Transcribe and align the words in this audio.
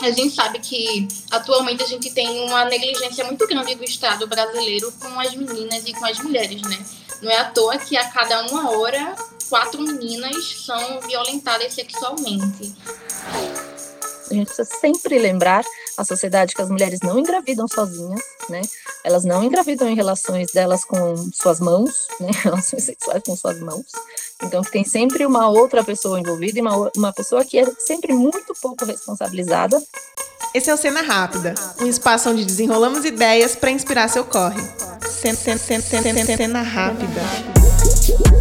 a 0.00 0.10
gente 0.10 0.34
sabe 0.34 0.58
que 0.60 1.08
atualmente 1.30 1.82
a 1.82 1.86
gente 1.86 2.10
tem 2.10 2.44
uma 2.44 2.64
negligência 2.64 3.24
muito 3.24 3.46
grande 3.46 3.74
do 3.74 3.84
Estado 3.84 4.26
brasileiro 4.26 4.92
com 4.92 5.20
as 5.20 5.34
meninas 5.34 5.86
e 5.86 5.92
com 5.92 6.04
as 6.04 6.18
mulheres, 6.18 6.62
né? 6.62 6.84
Não 7.20 7.30
é 7.30 7.38
à 7.38 7.44
toa 7.44 7.78
que 7.78 7.96
a 7.96 8.08
cada 8.10 8.46
uma 8.46 8.70
hora, 8.70 9.16
quatro 9.48 9.82
meninas 9.82 10.64
são 10.64 11.00
violentadas 11.00 11.74
sexualmente. 11.74 12.74
A 14.30 14.34
gente 14.34 14.46
precisa 14.46 14.68
sempre 14.80 15.18
lembrar 15.18 15.64
a 15.96 16.04
sociedade 16.04 16.54
que 16.54 16.62
as 16.62 16.68
mulheres 16.68 17.00
não 17.00 17.18
engravidam 17.18 17.66
sozinhas, 17.66 18.20
né? 18.48 18.60
Elas 19.04 19.24
não 19.24 19.42
engravidam 19.42 19.88
em 19.88 19.94
relações 19.94 20.52
delas 20.52 20.84
com 20.84 21.16
suas 21.32 21.60
mãos, 21.60 22.06
né? 22.20 22.30
Relações 22.42 22.84
sexuais 22.84 23.22
com 23.24 23.36
suas 23.36 23.58
mãos. 23.60 23.86
Então, 24.42 24.62
tem 24.62 24.84
sempre 24.84 25.26
uma 25.26 25.48
outra 25.48 25.82
pessoa 25.82 26.20
envolvida 26.20 26.58
e 26.58 26.62
uma, 26.62 26.90
uma 26.96 27.12
pessoa 27.12 27.44
que 27.44 27.58
é 27.58 27.64
sempre 27.78 28.12
muito 28.12 28.54
pouco 28.60 28.84
responsabilizada. 28.84 29.82
Esse 30.54 30.70
é 30.70 30.74
o 30.74 30.76
Cena 30.76 31.02
Rápida, 31.02 31.54
um 31.80 31.86
espaço 31.86 32.30
onde 32.30 32.44
desenrolamos 32.44 33.04
ideias 33.04 33.56
para 33.56 33.70
inspirar 33.70 34.08
seu 34.08 34.24
corre. 34.24 34.62
Cena, 35.20 35.36
cena, 35.36 35.58
cena, 35.58 35.82
cena, 35.82 36.36
cena 36.36 36.62
Rápida. 36.62 38.37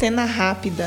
Cena, 0.00 0.24
Rápida. 0.24 0.86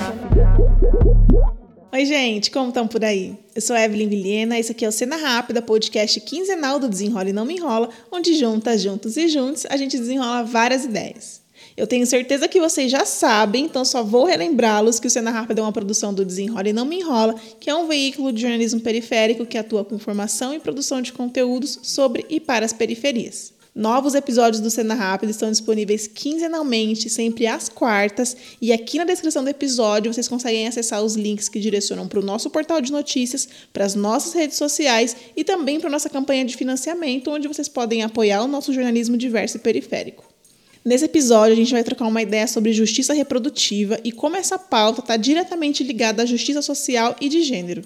Oi, 1.91 2.05
gente, 2.05 2.51
como 2.51 2.67
estão 2.67 2.87
por 2.87 3.03
aí? 3.03 3.37
Eu 3.55 3.61
sou 3.61 3.75
Evelyn 3.75 4.09
Vilhena, 4.09 4.59
esse 4.59 4.71
aqui 4.71 4.83
é 4.83 4.87
o 4.87 4.91
Cena 4.91 5.15
Rápida, 5.15 5.61
podcast 5.61 6.19
quinzenal 6.19 6.77
do 6.77 6.89
Desenrola 6.89 7.29
e 7.29 7.33
Não 7.33 7.45
Me 7.45 7.55
Enrola, 7.55 7.89
onde 8.11 8.35
juntas, 8.35 8.81
juntos 8.81 9.15
e 9.15 9.29
juntos 9.29 9.65
a 9.69 9.77
gente 9.77 9.97
desenrola 9.97 10.43
várias 10.43 10.83
ideias. 10.83 11.41
Eu 11.77 11.87
tenho 11.87 12.05
certeza 12.05 12.47
que 12.47 12.59
vocês 12.59 12.91
já 12.91 13.05
sabem, 13.05 13.65
então 13.65 13.85
só 13.85 14.03
vou 14.03 14.25
relembrá-los 14.25 14.99
que 14.99 15.07
o 15.07 15.09
Cena 15.09 15.31
Rápida 15.31 15.61
é 15.61 15.63
uma 15.63 15.71
produção 15.71 16.13
do 16.13 16.25
Desenrola 16.25 16.67
e 16.67 16.73
Não 16.73 16.85
Me 16.85 16.99
Enrola, 16.99 17.35
que 17.59 17.69
é 17.69 17.75
um 17.75 17.87
veículo 17.87 18.31
de 18.31 18.41
jornalismo 18.41 18.81
periférico 18.81 19.45
que 19.45 19.57
atua 19.57 19.85
com 19.85 19.95
informação 19.95 20.53
e 20.53 20.59
produção 20.59 21.01
de 21.01 21.13
conteúdos 21.13 21.79
sobre 21.81 22.25
e 22.29 22.39
para 22.39 22.65
as 22.65 22.73
periferias. 22.73 23.52
Novos 23.75 24.13
episódios 24.13 24.61
do 24.61 24.69
Cena 24.69 24.93
Rápida 24.93 25.31
estão 25.31 25.49
disponíveis 25.49 26.05
quinzenalmente, 26.05 27.09
sempre 27.09 27.47
às 27.47 27.67
quartas, 27.67 28.37
e 28.61 28.71
aqui 28.71 28.99
na 28.99 29.03
descrição 29.03 29.43
do 29.43 29.49
episódio 29.49 30.13
vocês 30.13 30.27
conseguem 30.27 30.67
acessar 30.67 31.01
os 31.01 31.15
links 31.15 31.49
que 31.49 31.59
direcionam 31.59 32.07
para 32.07 32.19
o 32.19 32.23
nosso 32.23 32.51
portal 32.51 32.79
de 32.79 32.91
notícias, 32.91 33.49
para 33.73 33.83
as 33.83 33.95
nossas 33.95 34.33
redes 34.33 34.57
sociais 34.57 35.15
e 35.35 35.43
também 35.43 35.79
para 35.79 35.89
a 35.89 35.91
nossa 35.91 36.07
campanha 36.07 36.45
de 36.45 36.55
financiamento, 36.55 37.31
onde 37.31 37.47
vocês 37.47 37.67
podem 37.67 38.03
apoiar 38.03 38.43
o 38.43 38.47
nosso 38.47 38.71
jornalismo 38.71 39.17
diverso 39.17 39.57
e 39.57 39.59
periférico. 39.59 40.23
Nesse 40.85 41.05
episódio, 41.05 41.53
a 41.53 41.57
gente 41.57 41.71
vai 41.71 41.83
trocar 41.83 42.05
uma 42.05 42.21
ideia 42.21 42.45
sobre 42.45 42.73
justiça 42.73 43.11
reprodutiva 43.11 43.99
e 44.03 44.11
como 44.11 44.35
essa 44.35 44.59
pauta 44.59 44.99
está 44.99 45.17
diretamente 45.17 45.83
ligada 45.83 46.21
à 46.21 46.25
justiça 46.27 46.61
social 46.61 47.15
e 47.19 47.27
de 47.27 47.41
gênero. 47.41 47.81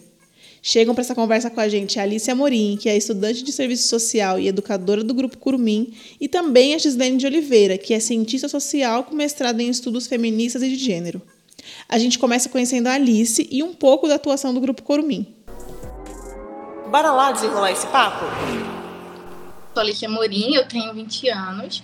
Chegam 0.62 0.94
para 0.94 1.02
essa 1.02 1.16
conversa 1.16 1.50
com 1.50 1.60
a 1.60 1.68
gente 1.68 2.00
a 2.00 2.04
Alice 2.04 2.30
Amorim, 2.30 2.78
que 2.80 2.90
é 2.90 2.98
estudante 2.98 3.44
de 3.44 3.52
serviço 3.52 3.88
social 3.88 4.40
e 4.40 4.48
educadora 4.48 5.04
do 5.04 5.14
Grupo 5.14 5.38
Curumim, 5.38 5.94
e 6.20 6.28
também 6.28 6.74
a 6.74 6.78
Gislene 6.78 7.18
de 7.18 7.26
Oliveira, 7.26 7.78
que 7.78 7.94
é 7.94 8.00
cientista 8.00 8.50
social 8.50 9.04
com 9.04 9.16
mestrado 9.16 9.60
em 9.60 9.70
estudos 9.70 10.08
feministas 10.08 10.62
e 10.62 10.70
de 10.70 10.76
gênero. 10.76 11.22
A 11.88 11.98
gente 11.98 12.20
começa 12.20 12.50
conhecendo 12.50 12.88
a 12.88 12.94
Alice 12.94 13.48
e 13.52 13.64
um 13.64 13.74
pouco 13.74 14.08
da 14.08 14.16
atuação 14.16 14.54
do 14.54 14.60
Grupo 14.60 14.84
Curumim. 14.84 15.28
Bora 16.90 17.12
lá 17.12 17.32
desenrolar 17.32 17.72
esse 17.72 17.86
papo? 17.88 18.26
Sou 19.74 19.82
Alice 19.82 20.06
Amorim, 20.06 20.56
eu 20.56 20.68
tenho 20.68 20.94
20 20.94 21.30
anos. 21.30 21.84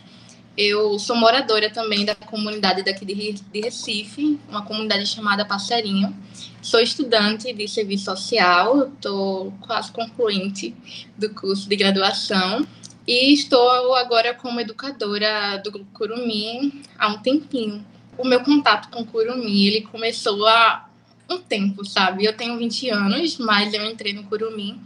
Eu 0.56 1.00
sou 1.00 1.16
moradora 1.16 1.68
também 1.72 2.06
da 2.06 2.14
comunidade 2.14 2.84
daqui 2.84 3.04
de 3.06 3.59
Recife, 3.59 4.40
uma 4.48 4.64
comunidade 4.64 5.08
chamada 5.08 5.44
Passarinho. 5.44 6.16
Sou 6.62 6.80
estudante 6.80 7.52
de 7.52 7.68
serviço 7.68 8.06
social, 8.06 8.88
estou 8.88 9.52
quase 9.62 9.92
concluinte 9.92 10.76
do 11.18 11.34
curso 11.34 11.68
de 11.68 11.76
graduação 11.76 12.68
e 13.08 13.33
estou 13.33 13.95
agora 13.95 14.36
como 14.36 14.60
educadora 14.60 15.58
do 15.58 15.72
Grupo 15.72 15.92
Curumim 15.92 16.83
há 17.00 17.08
um 17.08 17.17
tempinho. 17.17 17.83
O 18.16 18.23
meu 18.23 18.42
contato 18.42 18.92
com 18.92 19.04
Curumim, 19.04 19.66
ele 19.66 19.82
começou 19.82 20.45
há 20.45 20.88
um 21.27 21.39
tempo, 21.39 21.83
sabe? 21.83 22.26
Eu 22.26 22.33
tenho 22.33 22.60
20 22.60 22.89
anos, 22.92 23.38
mas 23.39 23.73
eu 23.73 23.83
entrei 23.83 24.14
no 24.14 24.23
Curumim 24.26 24.80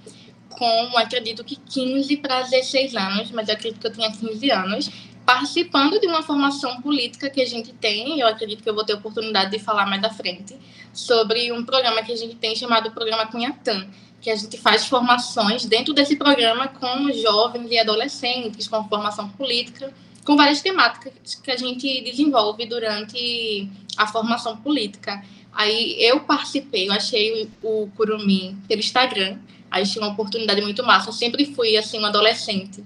com, 0.50 0.98
acredito 0.98 1.44
que 1.44 1.58
15 1.58 2.18
para 2.18 2.44
16 2.44 2.96
anos, 2.96 3.32
mas 3.32 3.50
eu 3.50 3.54
acredito 3.54 3.82
que 3.82 3.88
eu 3.88 3.92
tinha 3.92 4.10
15 4.10 4.50
anos 4.50 4.90
participando 5.28 6.00
de 6.00 6.08
uma 6.08 6.24
formação 6.24 6.82
política 6.82 7.30
que 7.30 7.42
a 7.42 7.46
gente 7.46 7.74
tem, 7.74 8.18
eu 8.18 8.28
acredito 8.28 8.64
que 8.64 8.70
eu 8.70 8.74
vou 8.74 8.86
ter 8.86 8.94
oportunidade 8.94 9.52
de 9.52 9.60
falar 9.60 9.86
mais 9.86 10.02
à 10.02 10.10
frente, 10.10 10.56
sobre 10.94 11.52
um 11.52 11.66
programa 11.66 12.02
que 12.02 12.14
a 12.14 12.16
gente 12.16 12.36
tem 12.36 12.56
chamado 12.56 12.92
Programa 12.92 13.28
Cunhatã, 13.28 13.86
que 14.22 14.30
a 14.30 14.36
gente 14.38 14.58
faz 14.58 14.86
formações 14.86 15.66
dentro 15.66 15.94
desse 15.94 16.16
programa 16.16 16.70
com 16.70 17.12
jovens 17.12 17.70
e 17.70 17.78
adolescentes, 17.78 18.70
com 18.70 18.88
formação 18.88 19.28
política, 19.28 19.94
com 20.24 20.38
várias 20.38 20.62
temáticas 20.62 21.36
que 21.36 21.52
a 21.52 21.58
gente 21.58 22.02
desenvolve 22.06 22.66
durante 22.66 23.70
a 23.98 24.08
formação 24.08 24.56
política. 24.56 25.22
Aí 25.52 25.98
eu 26.00 26.22
participei, 26.22 26.88
eu 26.88 26.94
achei 26.94 27.50
o 27.62 27.90
Curumim 27.98 28.58
pelo 28.66 28.80
Instagram, 28.80 29.40
aí 29.70 29.86
tinha 29.86 30.06
uma 30.06 30.14
oportunidade 30.14 30.62
muito 30.62 30.86
massa. 30.86 31.10
Eu 31.10 31.14
sempre 31.14 31.46
fui 31.48 31.76
assim 31.76 32.00
uma 32.00 32.08
adolescente 32.08 32.82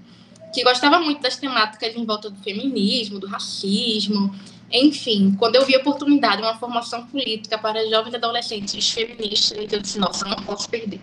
que 0.54 0.64
gostava 0.64 1.00
muito 1.00 1.22
das 1.22 1.38
temáticas 1.38 1.96
em 1.96 2.06
volta 2.06 2.30
do 2.30 2.38
feminismo, 2.42 3.20
do 3.20 3.28
racismo, 3.28 4.34
enfim, 4.72 5.36
quando 5.38 5.56
eu 5.56 5.66
vi 5.66 5.76
a 5.76 5.80
oportunidade, 5.80 6.42
uma 6.42 6.58
formação 6.58 7.06
política 7.08 7.58
para 7.58 7.88
jovens 7.90 8.16
adolescentes 8.16 8.90
feministas, 8.90 9.72
eu 9.72 9.80
disse, 9.80 10.00
nossa, 10.00 10.26
não 10.26 10.38
posso 10.38 10.70
perder. 10.70 11.02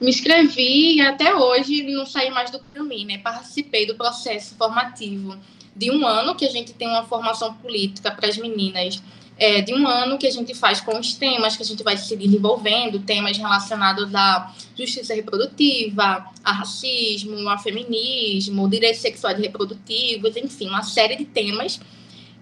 Me 0.00 0.10
inscrevi 0.10 0.96
e 0.96 1.00
até 1.00 1.34
hoje 1.34 1.82
não 1.82 2.06
saí 2.06 2.30
mais 2.30 2.50
do 2.50 2.58
caminho, 2.74 3.08
né? 3.08 3.18
Participei 3.18 3.86
do 3.86 3.94
processo 3.94 4.54
formativo 4.56 5.36
de 5.74 5.90
um 5.90 6.06
ano 6.06 6.34
que 6.34 6.46
a 6.46 6.50
gente 6.50 6.72
tem 6.72 6.88
uma 6.88 7.04
formação 7.04 7.54
política 7.54 8.10
para 8.10 8.28
as 8.28 8.38
meninas 8.38 9.02
é, 9.38 9.60
de 9.60 9.74
um 9.74 9.86
ano 9.86 10.16
que 10.16 10.26
a 10.26 10.30
gente 10.30 10.54
faz 10.54 10.80
com 10.80 10.98
os 10.98 11.14
temas 11.14 11.56
que 11.56 11.62
a 11.62 11.66
gente 11.66 11.82
vai 11.82 11.96
se 11.96 12.16
desenvolvendo, 12.16 13.00
temas 13.00 13.36
relacionados 13.36 14.14
à 14.14 14.54
justiça 14.76 15.14
reprodutiva, 15.14 16.26
a 16.42 16.52
racismo, 16.52 17.48
a 17.48 17.58
feminismo, 17.58 18.68
direitos 18.68 19.00
sexuais 19.00 19.38
e 19.38 19.42
reprodutivos, 19.42 20.36
enfim, 20.36 20.68
uma 20.68 20.82
série 20.82 21.16
de 21.16 21.26
temas. 21.26 21.78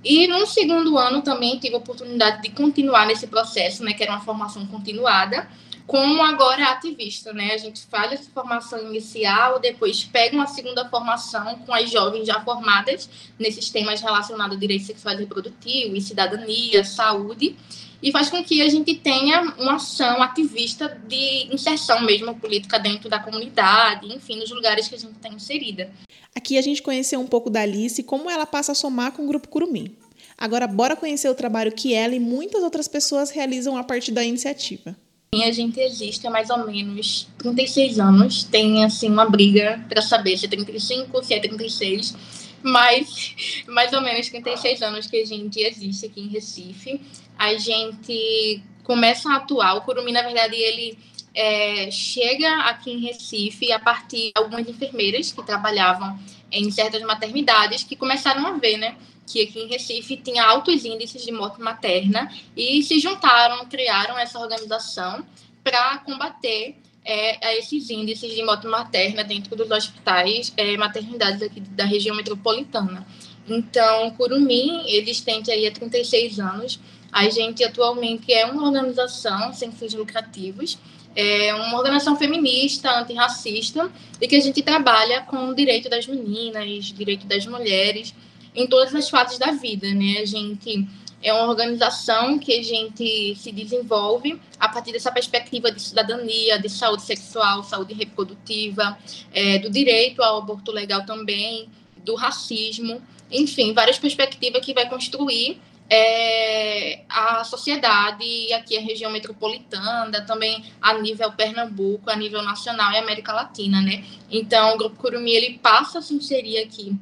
E 0.05 0.29
no 0.29 0.47
segundo 0.47 0.97
ano 0.99 1.23
também 1.23 1.59
tive 1.59 1.75
a 1.75 1.79
oportunidade 1.79 2.43
de 2.43 2.51
continuar 2.51 3.07
nesse 3.07 3.27
processo, 3.27 3.83
né, 3.83 3.95
que 3.95 4.03
era 4.03 4.13
uma 4.13 4.21
formação 4.21 4.65
continuada, 4.67 5.49
como 5.87 6.23
agora 6.23 6.71
ativista, 6.71 7.33
né? 7.33 7.53
A 7.53 7.59
gente 7.59 7.83
faz 7.87 8.13
essa 8.13 8.31
formação 8.31 8.79
inicial, 8.89 9.59
depois 9.59 10.05
pega 10.05 10.35
uma 10.35 10.47
segunda 10.47 10.89
formação 10.89 11.59
com 11.59 11.75
as 11.75 11.91
jovens 11.91 12.27
já 12.27 12.41
formadas 12.41 13.09
nesses 13.39 13.69
temas 13.71 14.01
relacionados 14.01 14.57
a 14.57 14.61
direitos 14.61 14.87
sexuais 14.87 15.19
e 15.19 15.23
reprodutivos, 15.23 16.05
cidadania, 16.05 16.85
saúde, 16.85 17.55
e 18.03 18.11
faz 18.11 18.31
com 18.31 18.43
que 18.43 18.63
a 18.63 18.69
gente 18.69 18.95
tenha 18.95 19.43
uma 19.59 19.77
ação 19.77 20.23
ativista 20.23 20.89
de 21.07 21.55
inserção 21.55 22.03
mesmo 22.03 22.35
política 22.35 22.79
dentro 22.79 23.09
da 23.09 23.19
comunidade, 23.19 24.07
enfim, 24.13 24.37
nos 24.37 24.51
lugares 24.51 24.89
que 24.89 24.95
a 24.95 24.99
gente 24.99 25.17
está 25.17 25.29
inserida. 25.29 25.91
Aqui 26.35 26.57
a 26.57 26.63
gente 26.63 26.83
conheceu 26.83 27.21
um 27.21 27.27
pouco 27.27 27.51
da 27.51 27.61
Alice 27.61 28.01
e 28.01 28.05
como 28.05 28.31
ela 28.31 28.47
passa 28.47 28.73
a 28.73 28.75
somar 28.75 29.13
com 29.13 29.25
o 29.25 29.27
Grupo 29.27 29.49
Curumim. 29.49 29.97
Agora, 30.37 30.67
bora 30.67 30.97
conhecer 30.97 31.29
o 31.29 31.35
trabalho 31.35 31.73
que 31.73 31.95
ela 31.95 32.15
e 32.15 32.21
muitas 32.21 32.63
outras 32.63 32.89
pessoas 32.89 33.31
realizam 33.31 33.77
a 33.77 33.85
partir 33.85 34.13
da 34.13 34.25
iniciativa. 34.25 34.97
A 35.43 35.51
gente 35.51 35.81
existe 35.81 36.27
há 36.27 36.31
mais 36.31 36.51
ou 36.51 36.67
menos 36.67 37.27
36 37.39 37.99
anos. 37.99 38.45
Tem, 38.45 38.85
assim, 38.85 39.11
uma 39.11 39.29
briga 39.29 39.85
para 39.89 40.03
saber 40.03 40.37
se 40.37 40.47
é 40.47 40.49
35 40.49 41.17
ou 41.17 41.25
se 41.25 41.35
é 41.35 41.41
36. 41.41 42.15
Mas, 42.63 43.65
mais 43.67 43.93
ou 43.93 44.01
menos 44.01 44.29
36 44.29 44.83
anos 44.83 45.07
que 45.07 45.17
a 45.17 45.27
gente 45.27 45.59
existe 45.61 46.07
aqui 46.07 46.21
em 46.21 46.29
Recife. 46.29 47.01
A 47.39 47.55
gente 47.57 48.63
começa 48.85 49.31
a 49.31 49.37
atuar. 49.37 49.77
O 49.77 49.81
Curumi, 49.81 50.13
na 50.13 50.23
verdade, 50.23 50.55
ele 50.55 50.97
é, 51.35 51.91
chega 51.91 52.61
aqui 52.67 52.93
em 52.93 53.01
Recife 53.01 53.73
a 53.73 53.79
partir 53.79 54.29
de 54.29 54.33
algumas 54.37 54.69
enfermeiras 54.69 55.33
que 55.33 55.43
trabalhavam 55.43 56.19
em 56.53 56.71
certas 56.71 57.03
maternidades 57.03 57.83
que 57.83 57.97
começaram 57.97 58.47
a 58.47 58.53
ver, 58.53 58.77
né? 58.77 58.97
Que 59.27 59.43
aqui 59.43 59.61
em 59.61 59.69
Recife 59.69 60.17
tinha 60.17 60.45
altos 60.45 60.85
índices 60.85 61.25
de 61.25 61.33
morte 61.33 61.61
materna 61.61 62.31
e 62.57 62.83
se 62.83 62.99
juntaram, 62.99 63.67
criaram 63.67 64.19
essa 64.19 64.39
organização 64.39 65.25
para 65.63 65.99
combater 65.99 66.77
é, 67.05 67.59
esses 67.59 67.91
índices 67.91 68.35
de 68.35 68.43
morte 68.43 68.67
materna 68.67 69.23
dentro 69.23 69.55
dos 69.55 69.71
hospitais, 69.71 70.53
é, 70.57 70.77
maternidades 70.77 71.43
aqui 71.43 71.61
da 71.61 71.85
região 71.85 72.17
metropolitana. 72.17 73.07
Então, 73.49 74.11
Curumim, 74.13 74.85
existente 74.89 75.51
aí 75.51 75.67
há 75.67 75.73
36 75.73 76.41
anos, 76.41 76.81
a 77.13 77.29
gente 77.29 77.63
atualmente 77.63 78.33
é 78.33 78.47
uma 78.47 78.65
organização 78.65 79.53
sem 79.53 79.71
fins 79.71 79.93
lucrativos, 79.95 80.79
é 81.15 81.55
uma 81.55 81.77
organização 81.77 82.17
feminista, 82.17 82.91
antirracista, 82.99 83.91
e 84.21 84.27
que 84.27 84.35
a 84.35 84.41
gente 84.41 84.63
trabalha 84.63 85.21
com 85.23 85.49
o 85.49 85.55
direito 85.55 85.89
das 85.89 86.07
meninas, 86.07 86.87
direito 86.87 87.27
das 87.27 87.47
mulheres, 87.47 88.15
em 88.55 88.67
todas 88.67 88.95
as 88.95 89.11
fases 89.11 89.39
da 89.39 89.51
vida, 89.51 89.93
né? 89.93 90.19
A 90.19 90.25
gente 90.25 90.87
é 91.25 91.33
uma 91.33 91.49
organização 91.49 92.39
que 92.39 92.53
a 92.53 92.63
gente 92.63 93.35
se 93.37 93.51
desenvolve 93.51 94.39
a 94.61 94.69
partir 94.69 94.93
dessa 94.93 95.11
perspectiva 95.11 95.73
de 95.73 95.81
cidadania, 95.81 96.59
de 96.59 96.69
saúde 96.69 97.03
sexual, 97.03 97.65
saúde 97.65 97.95
reprodutiva, 97.95 98.99
é, 99.33 99.59
do 99.59 99.71
direito 99.71 100.23
ao 100.23 100.39
aborto 100.39 100.71
legal 100.71 101.07
também, 101.07 101.69
do 102.05 102.15
racismo, 102.15 103.01
enfim, 103.33 103.73
várias 103.73 103.99
perspectivas 103.99 104.63
que 104.63 104.75
vai 104.75 104.87
construir 104.87 105.59
é, 105.89 107.01
a 107.09 107.43
sociedade 107.45 108.53
aqui 108.53 108.77
a 108.77 108.81
região 108.81 109.11
metropolitana, 109.11 110.21
também 110.27 110.63
a 110.81 110.93
nível 110.99 111.33
Pernambuco, 111.33 112.11
a 112.11 112.17
nível 112.17 112.43
nacional 112.43 112.93
e 112.93 112.99
América 112.99 113.33
Latina, 113.33 113.81
né? 113.81 114.05
Então, 114.31 114.75
o 114.75 114.79
Grupo 114.79 114.97
Curumi, 114.97 115.33
ele 115.33 115.59
passa 115.59 116.01
a 116.01 116.03
se 116.03 116.13
inserir 116.13 116.59
aqui 116.59 116.95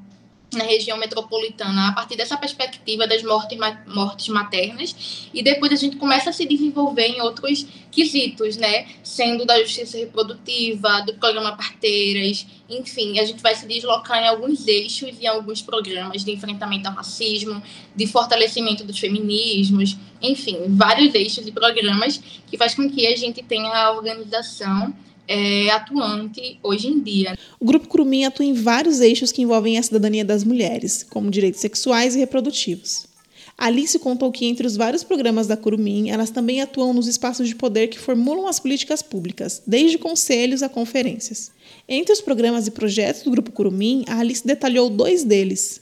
na 0.53 0.65
região 0.65 0.99
metropolitana 0.99 1.89
a 1.89 1.93
partir 1.93 2.17
dessa 2.17 2.37
perspectiva 2.37 3.07
das 3.07 3.23
mortes, 3.23 3.59
mortes 3.87 4.29
maternas 4.29 5.29
e 5.33 5.43
depois 5.43 5.73
a 5.73 5.77
gente 5.77 5.97
começa 5.97 6.31
a 6.31 6.33
se 6.33 6.47
desenvolver 6.47 7.07
em 7.07 7.21
outros 7.21 7.67
quesitos, 7.91 8.57
né, 8.57 8.87
sendo 9.03 9.45
da 9.45 9.59
justiça 9.61 9.99
reprodutiva, 9.99 11.03
do 11.03 11.15
programa 11.15 11.57
Parteiras, 11.57 12.47
enfim, 12.69 13.19
a 13.19 13.25
gente 13.25 13.43
vai 13.43 13.55
se 13.55 13.67
deslocar 13.67 14.23
em 14.23 14.29
alguns 14.29 14.67
eixos 14.67 15.11
e 15.21 15.27
alguns 15.27 15.61
programas 15.61 16.25
de 16.25 16.33
enfrentamento 16.33 16.89
ao 16.89 16.95
racismo, 16.95 17.63
de 17.95 18.07
fortalecimento 18.07 18.85
dos 18.85 18.99
feminismos, 18.99 19.97
enfim, 20.21 20.59
vários 20.69 21.15
eixos 21.15 21.47
e 21.47 21.53
programas 21.53 22.19
que 22.47 22.57
faz 22.57 22.75
com 22.75 22.89
que 22.89 23.07
a 23.07 23.17
gente 23.17 23.43
tenha 23.43 23.71
a 23.71 23.93
organização 23.93 24.95
é, 25.27 25.71
atuante 25.71 26.59
hoje 26.63 26.89
em 26.89 27.01
dia. 27.01 27.37
O 27.59 27.65
Grupo 27.65 27.89
Curumim 27.89 28.25
atua 28.25 28.45
em 28.45 28.53
vários 28.53 29.01
eixos 29.01 29.33
que 29.33 29.43
envolvem 29.43 29.79
a 29.79 29.83
cidadania 29.83 30.25
das 30.25 30.45
mulheres, 30.45 31.03
como 31.03 31.31
direitos 31.31 31.61
sexuais 31.61 32.15
e 32.15 32.19
reprodutivos. 32.19 33.07
Alice 33.57 33.99
contou 33.99 34.33
que, 34.33 34.47
entre 34.47 34.67
os 34.67 34.77
vários 34.77 35.05
programas 35.05 35.47
da 35.47 35.57
Curumim, 35.57 36.11
elas 36.11 36.31
também 36.31 36.61
atuam 36.61 36.93
nos 36.93 37.07
espaços 37.07 37.47
de 37.47 37.55
poder 37.55 37.89
que 37.89 37.99
formulam 37.99 38.49
as 38.49 38.59
políticas 38.59 39.03
públicas, 39.03 39.63
desde 39.67 39.99
conselhos 39.99 40.63
a 40.63 40.69
conferências. 40.69 41.53
Entre 41.89 42.13
os 42.13 42.21
programas 42.21 42.67
e 42.67 42.71
projetos 42.71 43.23
do 43.23 43.31
Grupo 43.31 43.53
Curumim, 43.53 44.05
a 44.09 44.19
Alice 44.19 44.45
detalhou 44.47 44.89
dois 44.91 45.23
deles. 45.23 45.81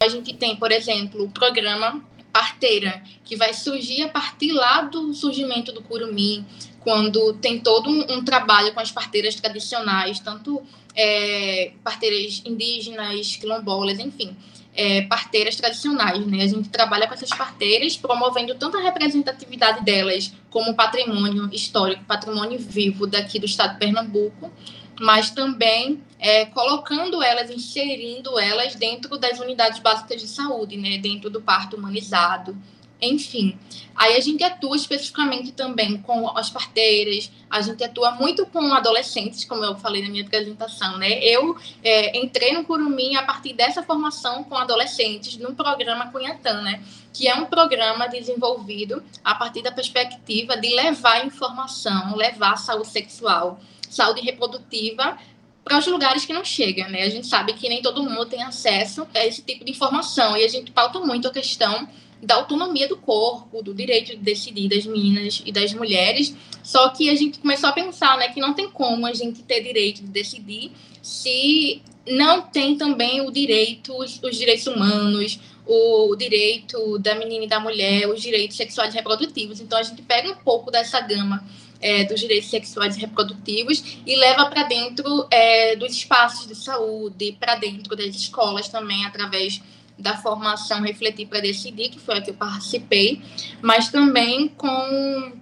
A 0.00 0.08
gente 0.08 0.32
tem, 0.34 0.56
por 0.56 0.70
exemplo, 0.70 1.24
o 1.24 1.30
programa 1.30 2.02
Parteira, 2.32 3.02
que 3.24 3.36
vai 3.36 3.52
surgir 3.52 4.02
a 4.02 4.08
partir 4.08 4.52
lá 4.52 4.82
do 4.82 5.12
surgimento 5.12 5.72
do 5.72 5.82
Curumim, 5.82 6.46
quando 6.88 7.34
tem 7.34 7.60
todo 7.60 7.90
um, 7.90 8.14
um 8.14 8.24
trabalho 8.24 8.72
com 8.72 8.80
as 8.80 8.90
parteiras 8.90 9.34
tradicionais, 9.34 10.20
tanto 10.20 10.62
é, 10.96 11.72
parteiras 11.84 12.40
indígenas, 12.46 13.36
quilombolas, 13.36 13.98
enfim, 13.98 14.34
é, 14.74 15.02
parteiras 15.02 15.54
tradicionais. 15.54 16.26
Né? 16.26 16.42
A 16.42 16.46
gente 16.46 16.70
trabalha 16.70 17.06
com 17.06 17.12
essas 17.12 17.28
parteiras, 17.28 17.94
promovendo 17.94 18.54
tanto 18.54 18.78
a 18.78 18.80
representatividade 18.80 19.84
delas 19.84 20.32
como 20.48 20.72
patrimônio 20.72 21.50
histórico, 21.52 22.04
patrimônio 22.04 22.58
vivo 22.58 23.06
daqui 23.06 23.38
do 23.38 23.44
estado 23.44 23.74
de 23.74 23.80
Pernambuco, 23.80 24.50
mas 24.98 25.28
também 25.28 26.02
é, 26.18 26.46
colocando 26.46 27.22
elas, 27.22 27.50
inserindo 27.50 28.38
elas 28.38 28.74
dentro 28.76 29.18
das 29.18 29.38
unidades 29.38 29.78
básicas 29.80 30.22
de 30.22 30.26
saúde, 30.26 30.78
né? 30.78 30.96
dentro 30.96 31.28
do 31.28 31.42
parto 31.42 31.76
humanizado, 31.76 32.56
enfim. 33.00 33.58
Aí 33.94 34.16
a 34.16 34.20
gente 34.20 34.44
atua 34.44 34.76
especificamente 34.76 35.52
também 35.52 36.00
com 36.02 36.28
as 36.36 36.50
parteiras, 36.50 37.30
a 37.50 37.60
gente 37.60 37.82
atua 37.82 38.12
muito 38.12 38.46
com 38.46 38.72
adolescentes, 38.72 39.44
como 39.44 39.64
eu 39.64 39.76
falei 39.76 40.02
na 40.02 40.08
minha 40.08 40.24
apresentação, 40.24 40.98
né? 40.98 41.18
Eu 41.18 41.56
é, 41.82 42.16
entrei 42.18 42.52
no 42.52 42.64
Curumim 42.64 43.16
a 43.16 43.22
partir 43.22 43.54
dessa 43.54 43.82
formação 43.82 44.44
com 44.44 44.56
adolescentes 44.56 45.36
no 45.36 45.54
programa 45.54 46.10
Cunhatã, 46.12 46.62
né? 46.62 46.82
Que 47.12 47.26
é 47.26 47.34
um 47.34 47.46
programa 47.46 48.06
desenvolvido 48.06 49.02
a 49.24 49.34
partir 49.34 49.62
da 49.62 49.72
perspectiva 49.72 50.56
de 50.56 50.74
levar 50.74 51.26
informação, 51.26 52.14
levar 52.14 52.56
saúde 52.56 52.88
sexual, 52.88 53.58
saúde 53.90 54.20
reprodutiva 54.20 55.18
para 55.64 55.78
os 55.78 55.86
lugares 55.86 56.24
que 56.24 56.32
não 56.32 56.44
chegam, 56.44 56.88
né? 56.88 57.02
A 57.02 57.10
gente 57.10 57.26
sabe 57.26 57.52
que 57.52 57.68
nem 57.68 57.82
todo 57.82 58.02
mundo 58.02 58.26
tem 58.26 58.42
acesso 58.42 59.06
a 59.14 59.26
esse 59.26 59.42
tipo 59.42 59.64
de 59.64 59.72
informação 59.72 60.36
e 60.36 60.44
a 60.44 60.48
gente 60.48 60.70
pauta 60.70 60.98
muito 61.00 61.28
a 61.28 61.32
questão 61.32 61.88
da 62.22 62.34
autonomia 62.36 62.88
do 62.88 62.96
corpo, 62.96 63.62
do 63.62 63.72
direito 63.74 64.08
de 64.08 64.16
decidir 64.16 64.68
das 64.68 64.84
meninas 64.86 65.42
e 65.44 65.52
das 65.52 65.72
mulheres. 65.72 66.34
Só 66.62 66.88
que 66.90 67.08
a 67.08 67.14
gente 67.14 67.38
começou 67.38 67.68
a 67.68 67.72
pensar, 67.72 68.16
né, 68.18 68.28
que 68.28 68.40
não 68.40 68.54
tem 68.54 68.68
como 68.68 69.06
a 69.06 69.14
gente 69.14 69.42
ter 69.42 69.62
direito 69.62 70.02
de 70.02 70.08
decidir 70.08 70.72
se 71.02 71.80
não 72.06 72.42
tem 72.42 72.76
também 72.76 73.20
o 73.20 73.30
direito, 73.30 73.96
os, 73.96 74.20
os 74.22 74.36
direitos 74.36 74.66
humanos, 74.66 75.38
o 75.66 76.16
direito 76.16 76.98
da 76.98 77.14
menina 77.14 77.44
e 77.44 77.48
da 77.48 77.60
mulher, 77.60 78.08
os 78.08 78.22
direitos 78.22 78.56
sexuais 78.56 78.92
e 78.94 78.96
reprodutivos. 78.96 79.60
Então 79.60 79.78
a 79.78 79.82
gente 79.82 80.02
pega 80.02 80.30
um 80.30 80.36
pouco 80.36 80.70
dessa 80.70 81.00
gama 81.00 81.44
é, 81.80 82.04
dos 82.04 82.20
direitos 82.20 82.50
sexuais 82.50 82.96
e 82.96 83.00
reprodutivos 83.00 83.98
e 84.06 84.16
leva 84.16 84.46
para 84.46 84.64
dentro 84.64 85.26
é, 85.30 85.76
dos 85.76 85.92
espaços 85.92 86.46
de 86.46 86.54
saúde, 86.54 87.36
para 87.38 87.54
dentro 87.56 87.94
das 87.94 88.14
escolas 88.14 88.68
também, 88.68 89.04
através 89.04 89.60
da 89.98 90.16
formação 90.16 90.82
Refletir 90.82 91.26
para 91.26 91.40
Decidir, 91.40 91.90
que 91.90 91.98
foi 91.98 92.18
a 92.18 92.22
que 92.22 92.30
eu 92.30 92.34
participei, 92.34 93.20
mas 93.60 93.88
também 93.88 94.48
com 94.48 95.32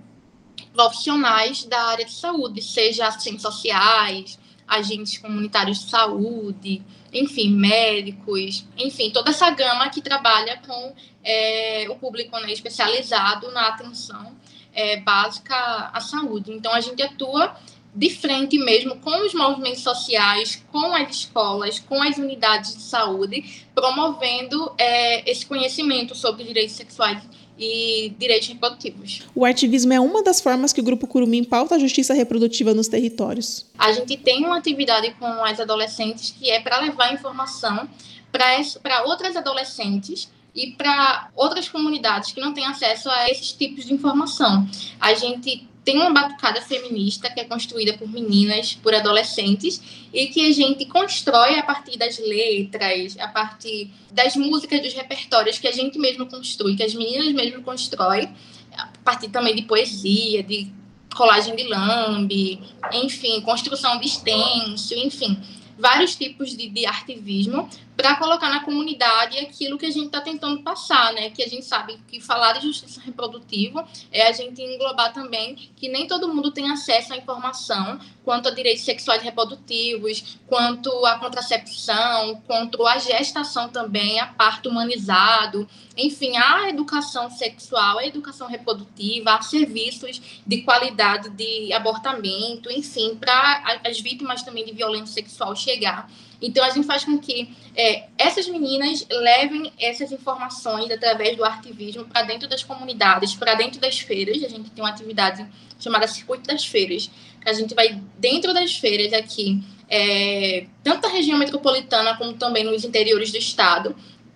profissionais 0.72 1.64
da 1.64 1.80
área 1.84 2.04
de 2.04 2.12
saúde, 2.12 2.62
seja 2.62 3.06
assistentes 3.06 3.42
sociais, 3.42 4.38
agentes 4.66 5.18
comunitários 5.18 5.80
de 5.80 5.90
saúde, 5.90 6.82
enfim, 7.12 7.50
médicos, 7.50 8.66
enfim, 8.76 9.10
toda 9.10 9.30
essa 9.30 9.48
gama 9.50 9.88
que 9.88 10.02
trabalha 10.02 10.60
com 10.66 10.94
é, 11.24 11.86
o 11.88 11.96
público 11.96 12.38
né, 12.40 12.52
especializado 12.52 13.50
na 13.52 13.68
atenção 13.68 14.36
é, 14.72 14.98
básica 14.98 15.90
à 15.92 16.00
saúde. 16.00 16.52
Então, 16.52 16.72
a 16.72 16.80
gente 16.80 17.02
atua 17.02 17.56
de 17.96 18.10
frente 18.10 18.58
mesmo 18.58 18.96
com 18.96 19.24
os 19.24 19.32
movimentos 19.32 19.82
sociais, 19.82 20.62
com 20.70 20.94
as 20.94 21.16
escolas, 21.16 21.78
com 21.78 22.02
as 22.02 22.18
unidades 22.18 22.76
de 22.76 22.82
saúde, 22.82 23.64
promovendo 23.74 24.70
é, 24.76 25.28
esse 25.28 25.46
conhecimento 25.46 26.14
sobre 26.14 26.44
direitos 26.44 26.76
sexuais 26.76 27.22
e 27.58 28.14
direitos 28.18 28.48
reprodutivos. 28.48 29.22
O 29.34 29.46
ativismo 29.46 29.94
é 29.94 29.98
uma 29.98 30.22
das 30.22 30.42
formas 30.42 30.74
que 30.74 30.80
o 30.80 30.84
Grupo 30.84 31.06
Curumim 31.06 31.42
pauta 31.42 31.76
a 31.76 31.78
justiça 31.78 32.12
reprodutiva 32.12 32.74
nos 32.74 32.86
territórios. 32.86 33.64
A 33.78 33.92
gente 33.92 34.14
tem 34.18 34.44
uma 34.44 34.58
atividade 34.58 35.10
com 35.18 35.26
as 35.42 35.58
adolescentes 35.58 36.34
que 36.38 36.50
é 36.50 36.60
para 36.60 36.78
levar 36.80 37.14
informação 37.14 37.88
para 38.30 39.04
outras 39.04 39.34
adolescentes 39.36 40.30
e 40.54 40.72
para 40.72 41.30
outras 41.34 41.66
comunidades 41.66 42.32
que 42.32 42.40
não 42.42 42.52
têm 42.52 42.66
acesso 42.66 43.08
a 43.08 43.30
esses 43.30 43.52
tipos 43.52 43.86
de 43.86 43.94
informação. 43.94 44.68
A 45.00 45.14
gente 45.14 45.66
tem 45.86 45.96
uma 45.98 46.10
batucada 46.10 46.60
feminista 46.60 47.30
que 47.30 47.38
é 47.38 47.44
construída 47.44 47.96
por 47.96 48.10
meninas, 48.10 48.74
por 48.74 48.92
adolescentes, 48.92 49.80
e 50.12 50.26
que 50.26 50.44
a 50.44 50.52
gente 50.52 50.84
constrói 50.84 51.60
a 51.60 51.62
partir 51.62 51.96
das 51.96 52.18
letras, 52.18 53.16
a 53.20 53.28
partir 53.28 53.92
das 54.10 54.34
músicas, 54.34 54.82
dos 54.82 54.92
repertórios 54.92 55.60
que 55.60 55.68
a 55.68 55.72
gente 55.72 55.96
mesmo 55.96 56.26
construi, 56.26 56.74
que 56.74 56.82
as 56.82 56.92
meninas 56.92 57.32
mesmo 57.32 57.62
constroem, 57.62 58.28
a 58.76 58.88
partir 59.04 59.28
também 59.28 59.54
de 59.54 59.62
poesia, 59.62 60.42
de 60.42 60.72
colagem 61.14 61.54
de 61.54 61.62
lambe, 61.62 62.60
enfim, 62.92 63.40
construção 63.42 64.00
de 64.00 64.08
stencil, 64.08 64.98
enfim 64.98 65.38
vários 65.78 66.16
tipos 66.16 66.56
de, 66.56 66.68
de 66.68 66.86
ativismo 66.86 67.68
para 67.96 68.16
colocar 68.16 68.50
na 68.50 68.60
comunidade 68.60 69.38
aquilo 69.38 69.78
que 69.78 69.86
a 69.86 69.90
gente 69.90 70.06
está 70.06 70.20
tentando 70.20 70.62
passar, 70.62 71.12
né? 71.14 71.30
Que 71.30 71.42
a 71.42 71.48
gente 71.48 71.64
sabe 71.64 71.98
que 72.06 72.20
falar 72.20 72.52
de 72.52 72.66
justiça 72.66 73.00
reprodutiva 73.00 73.88
é 74.12 74.28
a 74.28 74.32
gente 74.32 74.60
englobar 74.60 75.12
também 75.12 75.54
que 75.76 75.88
nem 75.88 76.06
todo 76.06 76.32
mundo 76.32 76.50
tem 76.50 76.70
acesso 76.70 77.14
à 77.14 77.16
informação 77.16 77.98
quanto 78.22 78.48
a 78.48 78.50
direitos 78.50 78.84
sexuais 78.84 79.22
reprodutivos, 79.22 80.36
quanto 80.46 80.90
à 81.06 81.18
contracepção, 81.18 82.42
quanto 82.46 82.84
à 82.86 82.98
gestação 82.98 83.68
também, 83.68 84.18
a 84.18 84.26
parto 84.26 84.68
humanizado, 84.68 85.66
enfim, 85.96 86.36
a 86.36 86.68
educação 86.68 87.30
sexual, 87.30 87.98
a 87.98 88.06
educação 88.06 88.48
reprodutiva, 88.48 89.34
a 89.34 89.42
serviços 89.42 90.20
de 90.44 90.62
qualidade 90.62 91.30
de 91.30 91.72
abortamento, 91.72 92.70
enfim, 92.70 93.14
para 93.14 93.80
as 93.84 94.00
vítimas 94.00 94.42
também 94.42 94.64
de 94.64 94.72
violência 94.72 95.14
sexual 95.14 95.54
chegar. 95.54 96.10
Então, 96.40 96.64
a 96.64 96.70
gente 96.70 96.86
faz 96.86 97.04
com 97.04 97.18
que 97.18 97.54
é, 97.74 98.08
essas 98.18 98.48
meninas 98.48 99.06
levem 99.10 99.72
essas 99.78 100.12
informações 100.12 100.90
através 100.90 101.36
do 101.36 101.44
ativismo 101.44 102.04
para 102.04 102.22
dentro 102.22 102.48
das 102.48 102.62
comunidades, 102.62 103.34
para 103.34 103.54
dentro 103.54 103.80
das 103.80 103.98
feiras. 103.98 104.42
A 104.42 104.48
gente 104.48 104.70
tem 104.70 104.82
uma 104.84 104.90
atividade 104.90 105.46
chamada 105.78 106.06
Circuito 106.06 106.46
das 106.46 106.64
Feiras, 106.64 107.10
que 107.40 107.48
a 107.48 107.52
gente 107.52 107.74
vai 107.74 108.00
dentro 108.18 108.52
das 108.52 108.76
feiras 108.76 109.12
aqui, 109.12 109.62
é, 109.88 110.66
tanto 110.82 111.06
na 111.06 111.12
região 111.12 111.38
metropolitana 111.38 112.16
como 112.16 112.34
também 112.34 112.64
nos 112.64 112.84
interiores 112.84 113.30
do 113.30 113.38
estado, 113.38 113.94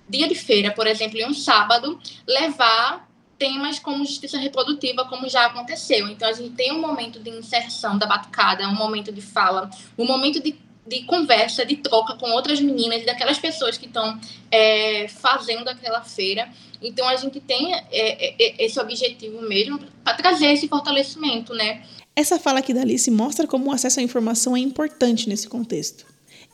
dia 0.08 0.28
de 0.28 0.34
feira, 0.34 0.72
por 0.72 0.86
exemplo, 0.86 1.18
em 1.18 1.26
um 1.26 1.34
sábado, 1.34 1.98
levar 2.26 3.08
temas 3.38 3.78
como 3.78 4.04
justiça 4.04 4.36
reprodutiva, 4.36 5.06
como 5.06 5.28
já 5.28 5.46
aconteceu. 5.46 6.06
Então, 6.08 6.28
a 6.28 6.32
gente 6.32 6.50
tem 6.50 6.72
um 6.72 6.80
momento 6.80 7.18
de 7.18 7.30
inserção 7.30 7.96
da 7.96 8.06
batucada, 8.06 8.68
um 8.68 8.74
momento 8.74 9.10
de 9.10 9.22
fala, 9.22 9.70
um 9.96 10.04
momento 10.04 10.42
de 10.42 10.52
de 10.90 11.04
conversa, 11.04 11.64
de 11.64 11.76
troca 11.76 12.14
com 12.14 12.28
outras 12.32 12.60
meninas, 12.60 13.06
daquelas 13.06 13.38
pessoas 13.38 13.78
que 13.78 13.86
estão 13.86 14.18
é, 14.50 15.06
fazendo 15.06 15.68
aquela 15.68 16.02
feira. 16.02 16.48
Então 16.82 17.08
a 17.08 17.14
gente 17.14 17.38
tem 17.40 17.72
é, 17.72 17.80
é, 17.92 18.34
é 18.38 18.64
esse 18.64 18.78
objetivo 18.80 19.40
mesmo 19.42 19.78
para 20.02 20.14
trazer 20.14 20.46
esse 20.46 20.66
fortalecimento, 20.66 21.54
né? 21.54 21.84
Essa 22.16 22.40
fala 22.40 22.58
aqui 22.58 22.74
da 22.74 22.80
Alice 22.80 23.08
mostra 23.08 23.46
como 23.46 23.70
o 23.70 23.72
acesso 23.72 24.00
à 24.00 24.02
informação 24.02 24.56
é 24.56 24.60
importante 24.60 25.28
nesse 25.28 25.48
contexto. 25.48 26.04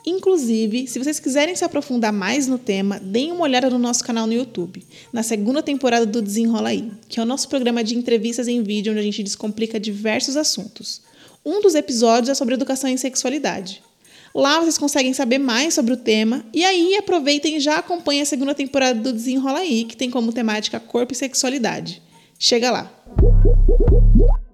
Inclusive, 0.05 0.87
se 0.87 0.99
vocês 0.99 1.19
quiserem 1.19 1.57
se 1.57 1.65
aprofundar 1.65 2.13
mais 2.13 2.47
no 2.47 2.59
tema, 2.59 3.01
deem 3.01 3.33
uma 3.33 3.43
olhada 3.43 3.71
no 3.71 3.79
nosso 3.79 4.05
canal 4.05 4.27
no 4.27 4.35
YouTube, 4.35 4.85
na 5.13 5.23
segunda 5.23 5.63
temporada 5.63 6.07
do 6.07 6.23
Desenrola 6.23 6.69
aí, 6.69 6.93
que 7.09 7.19
é 7.19 7.23
o 7.23 7.27
nosso 7.27 7.49
programa 7.49 7.83
de 7.83 7.97
entrevistas 7.97 8.47
em 8.47 8.63
vídeo 8.63 8.93
onde 8.93 9.01
a 9.01 9.03
gente 9.05 9.23
descomplica 9.23 9.81
diversos 9.81 10.37
assuntos. 10.37 11.01
Um 11.45 11.61
dos 11.61 11.75
episódios 11.75 12.29
é 12.29 12.35
sobre 12.35 12.55
educação 12.55 12.89
em 12.91 12.97
sexualidade. 12.97 13.83
Lá 14.37 14.61
vocês 14.61 14.77
conseguem 14.77 15.15
saber 15.15 15.39
mais 15.39 15.73
sobre 15.73 15.95
o 15.95 15.97
tema 15.97 16.45
e 16.53 16.63
aí 16.63 16.95
aproveitem 16.95 17.57
e 17.57 17.61
já 17.61 17.79
acompanhem 17.79 18.21
a 18.21 18.27
segunda 18.27 18.55
temporada 18.55 19.01
do 19.01 19.11
Desenrola 19.11 19.61
aí, 19.61 19.85
que 19.85 19.97
tem 19.97 20.11
como 20.11 20.31
temática 20.31 20.79
corpo 20.79 21.15
e 21.15 21.17
sexualidade. 21.17 22.03
Chega 22.39 22.71
lá! 22.71 22.93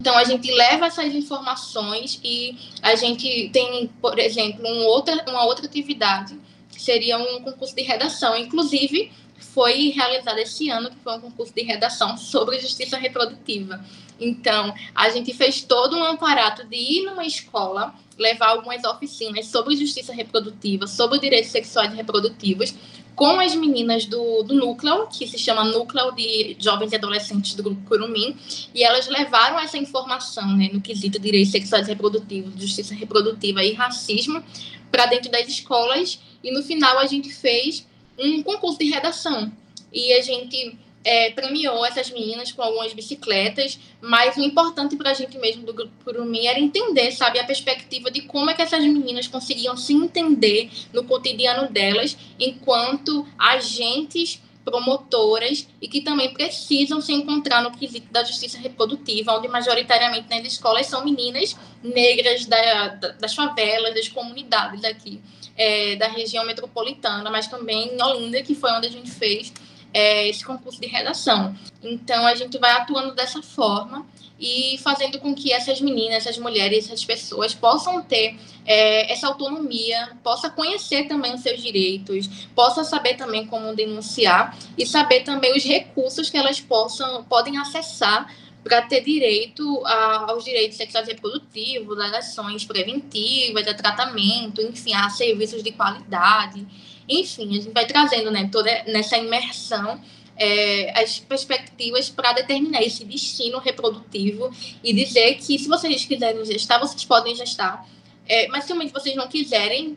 Então, 0.00 0.16
a 0.16 0.22
gente 0.22 0.48
leva 0.52 0.86
essas 0.86 1.12
informações 1.12 2.20
e 2.22 2.56
a 2.80 2.94
gente 2.94 3.50
tem, 3.52 3.90
por 4.00 4.20
exemplo, 4.20 4.64
um 4.64 4.84
outra, 4.84 5.20
uma 5.28 5.44
outra 5.46 5.66
atividade, 5.66 6.38
que 6.70 6.80
seria 6.80 7.18
um 7.18 7.42
concurso 7.42 7.74
de 7.74 7.82
redação. 7.82 8.36
Inclusive, 8.36 9.10
foi 9.52 9.88
realizado 9.88 10.38
esse 10.38 10.70
ano, 10.70 10.90
que 10.90 10.96
foi 11.02 11.16
um 11.16 11.20
concurso 11.20 11.52
de 11.52 11.62
redação 11.62 12.16
sobre 12.16 12.60
justiça 12.60 12.96
reprodutiva. 12.96 13.84
Então, 14.22 14.72
a 14.94 15.10
gente 15.10 15.34
fez 15.34 15.62
todo 15.62 15.96
um 15.96 16.04
aparato 16.04 16.66
de 16.66 16.76
ir 16.76 17.04
numa 17.04 17.26
escola, 17.26 17.94
levar 18.16 18.50
algumas 18.50 18.84
oficinas 18.84 19.46
sobre 19.46 19.76
justiça 19.76 20.12
reprodutiva, 20.12 20.86
sobre 20.86 21.18
direitos 21.18 21.50
sexuais 21.50 21.92
e 21.92 21.96
reprodutivos, 21.96 22.74
com 23.14 23.40
as 23.40 23.54
meninas 23.54 24.06
do, 24.06 24.42
do 24.42 24.54
núcleo, 24.54 25.06
que 25.06 25.26
se 25.26 25.38
chama 25.38 25.64
Núcleo 25.64 26.12
de 26.12 26.56
Jovens 26.58 26.92
e 26.92 26.96
Adolescentes 26.96 27.54
do 27.54 27.62
Grupo 27.62 27.82
Curumim, 27.86 28.36
e 28.74 28.82
elas 28.82 29.08
levaram 29.08 29.58
essa 29.58 29.76
informação 29.76 30.46
né, 30.56 30.70
no 30.72 30.80
quesito 30.80 31.18
direitos 31.18 31.50
sexuais 31.50 31.86
e 31.86 31.90
reprodutivos, 31.90 32.54
justiça 32.58 32.94
reprodutiva 32.94 33.62
e 33.62 33.74
racismo 33.74 34.42
para 34.90 35.06
dentro 35.06 35.30
das 35.30 35.46
escolas, 35.48 36.20
e 36.42 36.50
no 36.52 36.62
final 36.62 36.98
a 36.98 37.06
gente 37.06 37.32
fez 37.32 37.86
um 38.18 38.42
concurso 38.42 38.78
de 38.78 38.90
redação. 38.90 39.52
E 39.92 40.12
a 40.14 40.22
gente 40.22 40.78
é, 41.04 41.30
premiou 41.30 41.84
essas 41.84 42.10
meninas 42.10 42.52
com 42.52 42.62
algumas 42.62 42.92
bicicletas, 42.92 43.78
mas 44.00 44.36
o 44.36 44.42
importante 44.42 44.96
para 44.96 45.10
a 45.10 45.14
gente 45.14 45.36
mesmo 45.38 45.64
do 45.64 45.74
Grupo 45.74 45.92
Curumim 46.04 46.46
era 46.46 46.58
entender, 46.58 47.10
sabe, 47.12 47.38
a 47.38 47.44
perspectiva 47.44 48.10
de 48.10 48.22
como 48.22 48.50
é 48.50 48.54
que 48.54 48.62
essas 48.62 48.82
meninas 48.82 49.26
conseguiam 49.26 49.76
se 49.76 49.92
entender 49.92 50.70
no 50.92 51.04
cotidiano 51.04 51.68
delas 51.70 52.16
enquanto 52.38 53.26
agentes 53.38 54.40
promotoras 54.64 55.66
e 55.80 55.88
que 55.88 56.02
também 56.02 56.32
precisam 56.32 57.00
se 57.00 57.12
encontrar 57.12 57.62
no 57.62 57.72
quesito 57.72 58.12
da 58.12 58.22
justiça 58.22 58.58
reprodutiva, 58.58 59.36
onde 59.36 59.48
majoritariamente 59.48 60.28
nas 60.30 60.46
escolas 60.46 60.86
são 60.86 61.04
meninas 61.04 61.56
negras 61.82 62.46
da, 62.46 62.88
das 62.88 63.34
favelas, 63.34 63.92
das 63.94 64.08
comunidades 64.08 64.84
aqui 64.84 65.20
é, 65.56 65.96
da 65.96 66.08
região 66.08 66.44
metropolitana, 66.44 67.28
mas 67.30 67.46
também 67.46 67.94
em 67.94 68.02
Olinda, 68.02 68.42
que 68.42 68.54
foi 68.54 68.70
onde 68.72 68.86
a 68.86 68.90
gente 68.90 69.10
fez 69.10 69.52
é, 69.92 70.28
esse 70.28 70.44
concurso 70.44 70.80
de 70.80 70.86
redação. 70.86 71.54
Então, 71.82 72.26
a 72.26 72.34
gente 72.34 72.58
vai 72.58 72.72
atuando 72.72 73.14
dessa 73.14 73.42
forma 73.42 74.06
e 74.42 74.76
fazendo 74.78 75.20
com 75.20 75.32
que 75.34 75.52
essas 75.52 75.80
meninas, 75.80 76.26
essas 76.26 76.36
mulheres, 76.36 76.86
essas 76.86 77.04
pessoas 77.04 77.54
possam 77.54 78.02
ter 78.02 78.36
é, 78.66 79.12
essa 79.12 79.28
autonomia, 79.28 80.16
possa 80.22 80.50
conhecer 80.50 81.06
também 81.06 81.32
os 81.32 81.42
seus 81.42 81.62
direitos, 81.62 82.28
possa 82.54 82.82
saber 82.82 83.14
também 83.14 83.46
como 83.46 83.74
denunciar 83.74 84.58
e 84.76 84.84
saber 84.84 85.20
também 85.20 85.56
os 85.56 85.62
recursos 85.62 86.28
que 86.28 86.36
elas 86.36 86.60
possam 86.60 87.22
podem 87.24 87.56
acessar 87.56 88.26
para 88.64 88.82
ter 88.82 89.02
direito 89.02 89.82
a, 89.84 90.30
aos 90.30 90.44
direitos 90.44 90.76
sexuais 90.76 91.06
reprodutivos, 91.06 91.98
às 91.98 92.12
ações 92.12 92.64
preventivas, 92.64 93.66
a 93.66 93.74
tratamento, 93.74 94.60
enfim, 94.60 94.94
a 94.94 95.08
serviços 95.08 95.62
de 95.62 95.72
qualidade. 95.72 96.66
Enfim, 97.08 97.50
a 97.50 97.60
gente 97.60 97.70
vai 97.70 97.86
trazendo 97.86 98.30
né, 98.30 98.48
toda 98.50 98.84
nessa 98.84 99.16
imersão 99.18 100.00
é, 100.36 100.98
as 101.00 101.18
perspectivas 101.18 102.08
para 102.08 102.32
determinar 102.32 102.82
esse 102.82 103.04
destino 103.04 103.58
reprodutivo 103.58 104.50
e 104.82 104.92
dizer 104.92 105.36
que 105.36 105.58
se 105.58 105.68
vocês 105.68 106.04
quiserem 106.04 106.44
gestar, 106.44 106.78
vocês 106.78 107.04
podem 107.04 107.34
gestar. 107.34 107.86
É, 108.28 108.48
mas 108.48 108.64
se 108.64 108.72
vocês 108.72 109.16
não 109.16 109.28
quiserem, 109.28 109.96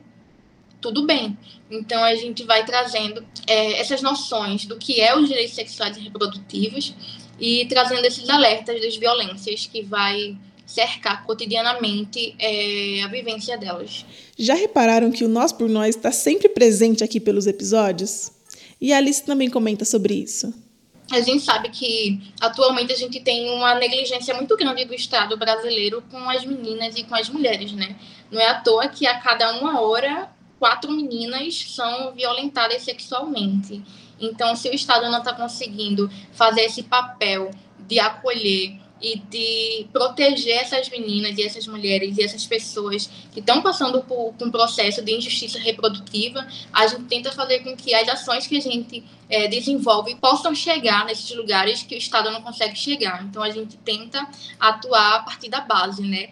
tudo 0.82 1.06
bem. 1.06 1.38
Então 1.70 2.04
a 2.04 2.16
gente 2.16 2.44
vai 2.44 2.64
trazendo 2.66 3.26
é, 3.48 3.80
essas 3.80 4.02
noções 4.02 4.66
do 4.66 4.78
que 4.78 5.02
é 5.02 5.18
os 5.18 5.28
direitos 5.28 5.56
sexuais 5.56 5.98
e 5.98 6.02
reprodutivos 6.02 6.94
e 7.40 7.66
trazendo 7.66 8.06
esses 8.06 8.30
alertas 8.30 8.82
das 8.82 8.96
violências 8.96 9.66
que 9.66 9.82
vai 9.82 10.38
cercar 10.76 11.26
cotidianamente 11.26 12.36
é, 12.38 13.02
a 13.02 13.08
vivência 13.08 13.58
delas. 13.58 14.06
Já 14.38 14.54
repararam 14.54 15.10
que 15.10 15.24
o 15.24 15.30
Nós 15.30 15.54
por 15.54 15.70
Nós 15.70 15.96
está 15.96 16.12
sempre 16.12 16.50
presente 16.50 17.04
aqui 17.04 17.20
pelos 17.20 17.48
episódios? 17.48 18.32
E 18.80 18.92
a 18.92 18.98
Alice 18.98 19.24
também 19.24 19.50
comenta 19.50 19.86
sobre 19.86 20.14
isso. 20.14 20.54
A 21.10 21.22
gente 21.22 21.44
sabe 21.44 21.70
que 21.70 22.20
atualmente 22.42 22.92
a 22.92 22.96
gente 22.96 23.22
tem 23.22 23.50
uma 23.52 23.76
negligência 23.76 24.34
muito 24.34 24.58
grande 24.58 24.84
do 24.84 24.94
Estado 24.94 25.38
brasileiro 25.38 26.04
com 26.12 26.30
as 26.30 26.44
meninas 26.44 26.98
e 26.98 27.04
com 27.04 27.16
as 27.16 27.30
mulheres, 27.30 27.72
né? 27.72 27.96
Não 28.30 28.42
é 28.42 28.48
à 28.48 28.56
toa 28.56 28.90
que 28.90 29.08
a 29.08 29.20
cada 29.20 29.58
uma 29.58 29.80
hora 29.80 30.30
quatro 30.60 30.92
meninas 30.92 31.74
são 31.76 32.14
violentadas 32.14 32.82
sexualmente. 32.82 33.82
Então, 34.20 34.56
se 34.56 34.68
o 34.68 34.74
Estado 34.74 35.10
não 35.10 35.20
está 35.20 35.32
conseguindo 35.34 36.10
fazer 36.34 36.62
esse 36.62 36.84
papel 36.84 37.52
de 37.88 38.00
acolher 38.00 38.80
e 39.02 39.20
de 39.20 39.88
proteger 39.92 40.58
essas 40.58 40.90
meninas 40.90 41.38
e 41.38 41.44
essas 41.44 41.68
mulheres 41.68 42.18
e 42.18 42.24
essas 42.24 42.46
pessoas 42.46 43.10
que 43.32 43.40
estão 43.40 43.62
passando 43.62 44.02
por, 44.02 44.34
por, 44.34 44.48
um 44.48 44.52
processo 44.52 45.02
de 45.04 45.14
injustiça 45.16 45.60
reprodutiva, 45.60 46.46
a 46.72 46.88
gente 46.88 47.04
tenta 47.04 47.32
fazer 47.32 47.60
com 47.60 47.76
que 47.76 47.94
as 47.94 48.08
ações 48.08 48.48
que 48.48 48.58
a 48.58 48.62
gente 48.62 49.04
é, 49.30 49.48
desenvolve 49.48 50.16
possam 50.16 50.56
chegar 50.56 51.06
nesses 51.06 51.36
lugares 51.36 51.84
que 51.84 51.96
o 51.96 51.98
Estado 51.98 52.32
não 52.32 52.42
consegue 52.42 52.76
chegar. 52.76 53.24
Então 53.24 53.44
a 53.44 53.50
gente 53.50 53.78
tenta 53.78 54.28
atuar 54.60 55.16
a 55.16 55.20
partir 55.20 55.50
da 55.50 55.62
base, 55.62 56.02
né? 56.02 56.30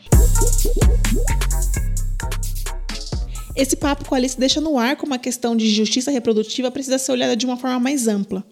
Esse 3.55 3.75
papo 3.75 4.05
com 4.05 4.15
a 4.15 4.17
Alice 4.17 4.39
deixa 4.39 4.59
no 4.59 4.79
ar 4.79 4.95
como 4.95 5.13
a 5.13 5.19
questão 5.19 5.55
de 5.55 5.69
justiça 5.69 6.09
reprodutiva 6.09 6.71
precisa 6.71 6.97
ser 6.97 7.11
olhada 7.11 7.35
de 7.35 7.45
uma 7.45 7.57
forma 7.57 7.79
mais 7.79 8.07
ampla. 8.07 8.43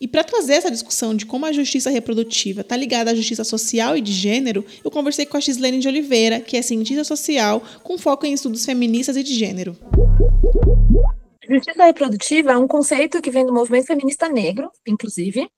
E 0.00 0.06
para 0.06 0.24
trazer 0.24 0.54
essa 0.54 0.70
discussão 0.70 1.14
de 1.14 1.26
como 1.26 1.46
a 1.46 1.52
justiça 1.52 1.90
reprodutiva 1.90 2.60
está 2.60 2.76
ligada 2.76 3.10
à 3.10 3.14
justiça 3.14 3.44
social 3.44 3.96
e 3.96 4.00
de 4.00 4.12
gênero, 4.12 4.64
eu 4.84 4.90
conversei 4.90 5.26
com 5.26 5.36
a 5.36 5.40
Gislene 5.40 5.78
de 5.78 5.88
Oliveira, 5.88 6.40
que 6.40 6.56
é 6.56 6.62
cientista 6.62 7.04
social 7.04 7.62
com 7.82 7.98
foco 7.98 8.26
em 8.26 8.32
estudos 8.32 8.64
feministas 8.64 9.16
e 9.16 9.22
de 9.22 9.34
gênero. 9.34 9.76
Justiça 11.50 11.84
reprodutiva 11.84 12.52
é 12.52 12.56
um 12.58 12.68
conceito 12.68 13.22
que 13.22 13.30
vem 13.30 13.46
do 13.46 13.54
movimento 13.54 13.86
feminista 13.86 14.28
negro, 14.28 14.70
inclusive, 14.86 15.48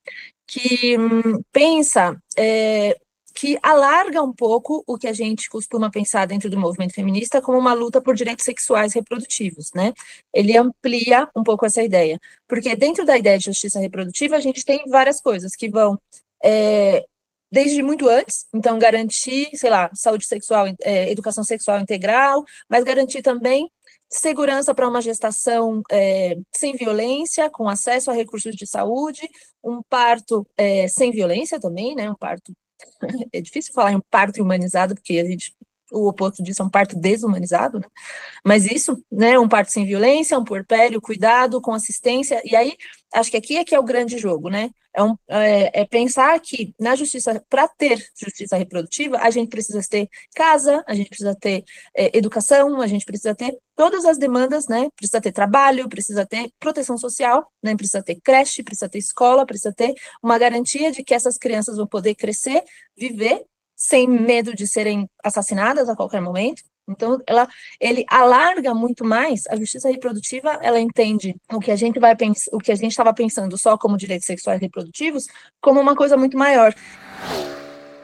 que 0.46 0.96
hum, 0.96 1.42
pensa 1.52 2.16
é, 2.36 2.96
que 3.40 3.58
alarga 3.62 4.22
um 4.22 4.34
pouco 4.34 4.84
o 4.86 4.98
que 4.98 5.08
a 5.08 5.14
gente 5.14 5.48
costuma 5.48 5.90
pensar 5.90 6.26
dentro 6.26 6.50
do 6.50 6.60
movimento 6.60 6.92
feminista 6.92 7.40
como 7.40 7.56
uma 7.56 7.72
luta 7.72 7.98
por 7.98 8.14
direitos 8.14 8.44
sexuais 8.44 8.92
reprodutivos, 8.92 9.72
né? 9.74 9.94
Ele 10.30 10.58
amplia 10.58 11.26
um 11.34 11.42
pouco 11.42 11.64
essa 11.64 11.82
ideia, 11.82 12.20
porque 12.46 12.76
dentro 12.76 13.02
da 13.06 13.16
ideia 13.16 13.38
de 13.38 13.46
justiça 13.46 13.80
reprodutiva 13.80 14.36
a 14.36 14.40
gente 14.40 14.62
tem 14.62 14.84
várias 14.90 15.22
coisas 15.22 15.56
que 15.56 15.70
vão 15.70 15.98
é, 16.44 17.02
desde 17.50 17.82
muito 17.82 18.10
antes, 18.10 18.44
então 18.52 18.78
garantir, 18.78 19.48
sei 19.54 19.70
lá, 19.70 19.90
saúde 19.94 20.26
sexual, 20.26 20.66
é, 20.82 21.10
educação 21.10 21.42
sexual 21.42 21.80
integral, 21.80 22.44
mas 22.68 22.84
garantir 22.84 23.22
também 23.22 23.70
segurança 24.10 24.74
para 24.74 24.86
uma 24.86 25.00
gestação 25.00 25.80
é, 25.90 26.36
sem 26.54 26.74
violência, 26.76 27.48
com 27.48 27.70
acesso 27.70 28.10
a 28.10 28.14
recursos 28.14 28.54
de 28.54 28.66
saúde, 28.66 29.26
um 29.64 29.80
parto 29.88 30.46
é, 30.58 30.86
sem 30.88 31.10
violência 31.10 31.58
também, 31.58 31.94
né, 31.94 32.10
um 32.10 32.14
parto 32.14 32.52
é 33.32 33.40
difícil 33.40 33.72
falar 33.72 33.92
em 33.92 34.00
parto 34.10 34.42
humanizado, 34.42 34.94
porque 34.94 35.18
a 35.18 35.24
gente 35.24 35.54
o 35.90 36.08
oposto 36.08 36.42
disso 36.42 36.62
é 36.62 36.64
um 36.64 36.70
parto 36.70 36.96
desumanizado, 36.96 37.80
né? 37.80 37.86
Mas 38.44 38.66
isso, 38.66 39.02
né, 39.10 39.38
um 39.38 39.48
parto 39.48 39.72
sem 39.72 39.84
violência, 39.84 40.38
um 40.38 40.44
puerpério, 40.44 41.00
cuidado, 41.00 41.60
com 41.60 41.72
assistência, 41.72 42.40
e 42.44 42.56
aí, 42.56 42.76
acho 43.14 43.30
que 43.30 43.36
aqui 43.36 43.56
é 43.56 43.64
que 43.64 43.74
é 43.74 43.78
o 43.78 43.84
grande 43.84 44.18
jogo, 44.18 44.48
né? 44.48 44.70
É, 44.92 45.02
um, 45.04 45.16
é, 45.28 45.82
é 45.82 45.84
pensar 45.84 46.38
que 46.40 46.74
na 46.78 46.96
justiça, 46.96 47.42
para 47.48 47.68
ter 47.68 48.04
justiça 48.16 48.56
reprodutiva, 48.56 49.18
a 49.18 49.30
gente 49.30 49.48
precisa 49.48 49.80
ter 49.88 50.08
casa, 50.34 50.82
a 50.86 50.94
gente 50.94 51.08
precisa 51.08 51.34
ter 51.34 51.64
é, 51.94 52.16
educação, 52.16 52.80
a 52.80 52.86
gente 52.88 53.04
precisa 53.04 53.32
ter 53.34 53.56
todas 53.76 54.04
as 54.04 54.18
demandas, 54.18 54.66
né? 54.66 54.88
Precisa 54.96 55.20
ter 55.20 55.30
trabalho, 55.30 55.88
precisa 55.88 56.26
ter 56.26 56.50
proteção 56.58 56.98
social, 56.98 57.46
né? 57.62 57.76
Precisa 57.76 58.02
ter 58.02 58.16
creche, 58.20 58.64
precisa 58.64 58.88
ter 58.88 58.98
escola, 58.98 59.46
precisa 59.46 59.72
ter 59.72 59.94
uma 60.22 60.38
garantia 60.38 60.90
de 60.90 61.04
que 61.04 61.14
essas 61.14 61.38
crianças 61.38 61.76
vão 61.76 61.86
poder 61.86 62.16
crescer, 62.16 62.64
viver 62.96 63.44
sem 63.80 64.06
medo 64.06 64.54
de 64.54 64.66
serem 64.66 65.08
assassinadas 65.24 65.88
a 65.88 65.96
qualquer 65.96 66.20
momento, 66.20 66.62
Então, 66.88 67.20
ela, 67.26 67.48
ele 67.80 68.04
alarga 68.08 68.74
muito 68.74 69.04
mais 69.04 69.46
a 69.48 69.56
justiça 69.56 69.88
reprodutiva, 69.88 70.58
ela 70.60 70.80
entende 70.80 71.36
o 71.52 71.60
que 71.60 71.70
a 71.70 71.76
gente 71.76 72.00
vai 72.00 72.16
o 72.52 72.58
que 72.58 72.72
a 72.72 72.74
gente 72.74 72.90
estava 72.90 73.14
pensando 73.14 73.56
só 73.56 73.78
como 73.78 73.96
direitos 73.96 74.26
sexuais 74.26 74.60
reprodutivos, 74.60 75.26
como 75.60 75.80
uma 75.80 75.94
coisa 75.94 76.16
muito 76.16 76.36
maior 76.36 76.74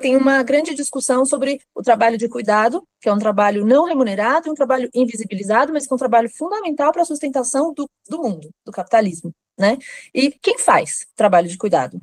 tem 0.01 0.17
uma 0.17 0.43
grande 0.43 0.75
discussão 0.75 1.25
sobre 1.25 1.61
o 1.75 1.83
trabalho 1.83 2.19
de 2.19 2.29
cuidado, 2.29 2.87
que 3.01 3.09
é 3.09 3.13
um 3.13 3.19
trabalho 3.19 3.65
não 3.65 3.87
remunerado, 3.87 4.51
um 4.51 4.55
trabalho 4.55 4.89
invisibilizado, 4.95 5.73
mas 5.73 5.87
que 5.87 5.93
é 5.93 5.97
um 5.97 5.99
trabalho 5.99 6.29
fundamental 6.31 6.93
para 6.93 7.03
a 7.03 7.05
sustentação 7.05 7.73
do, 7.73 7.89
do 8.09 8.19
mundo, 8.23 8.51
do 8.65 8.71
capitalismo, 8.71 9.33
né? 9.59 9.79
E 10.15 10.31
quem 10.31 10.59
faz 10.59 11.07
trabalho 11.17 11.49
de 11.49 11.57
cuidado? 11.57 12.01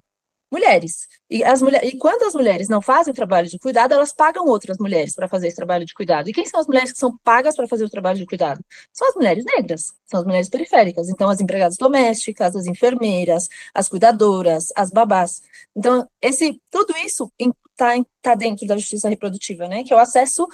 Mulheres. 0.53 1.07
E, 1.29 1.43
as 1.43 1.63
mulher, 1.63 1.83
e 1.83 1.97
quando 1.97 2.23
as 2.23 2.35
mulheres 2.35 2.69
não 2.69 2.79
fazem 2.79 3.11
o 3.11 3.15
trabalho 3.15 3.47
de 3.49 3.57
cuidado, 3.57 3.91
elas 3.91 4.13
pagam 4.13 4.45
outras 4.45 4.77
mulheres 4.77 5.15
para 5.15 5.27
fazer 5.27 5.47
esse 5.47 5.55
trabalho 5.55 5.83
de 5.83 5.93
cuidado. 5.93 6.29
E 6.29 6.33
quem 6.33 6.45
são 6.45 6.59
as 6.59 6.67
mulheres 6.67 6.91
que 6.91 6.99
são 6.99 7.17
pagas 7.23 7.55
para 7.55 7.67
fazer 7.67 7.83
o 7.83 7.89
trabalho 7.89 8.19
de 8.19 8.25
cuidado? 8.27 8.63
São 8.93 9.09
as 9.09 9.15
mulheres 9.15 9.43
negras, 9.43 9.93
são 10.05 10.19
as 10.19 10.25
mulheres 10.25 10.49
periféricas. 10.49 11.09
Então, 11.09 11.27
as 11.27 11.41
empregadas 11.41 11.75
domésticas, 11.75 12.55
as 12.55 12.67
enfermeiras, 12.67 13.49
as 13.73 13.89
cuidadoras, 13.89 14.67
as 14.75 14.91
babás. 14.91 15.41
Então, 15.75 16.07
esse, 16.21 16.61
tudo 16.69 16.95
isso 16.97 17.31
está 17.39 17.95
tá 18.21 18.35
dentro 18.35 18.67
da 18.67 18.77
justiça 18.77 19.09
reprodutiva, 19.09 19.67
né? 19.67 19.83
Que 19.83 19.91
é 19.91 19.95
o 19.95 19.99
acesso 19.99 20.47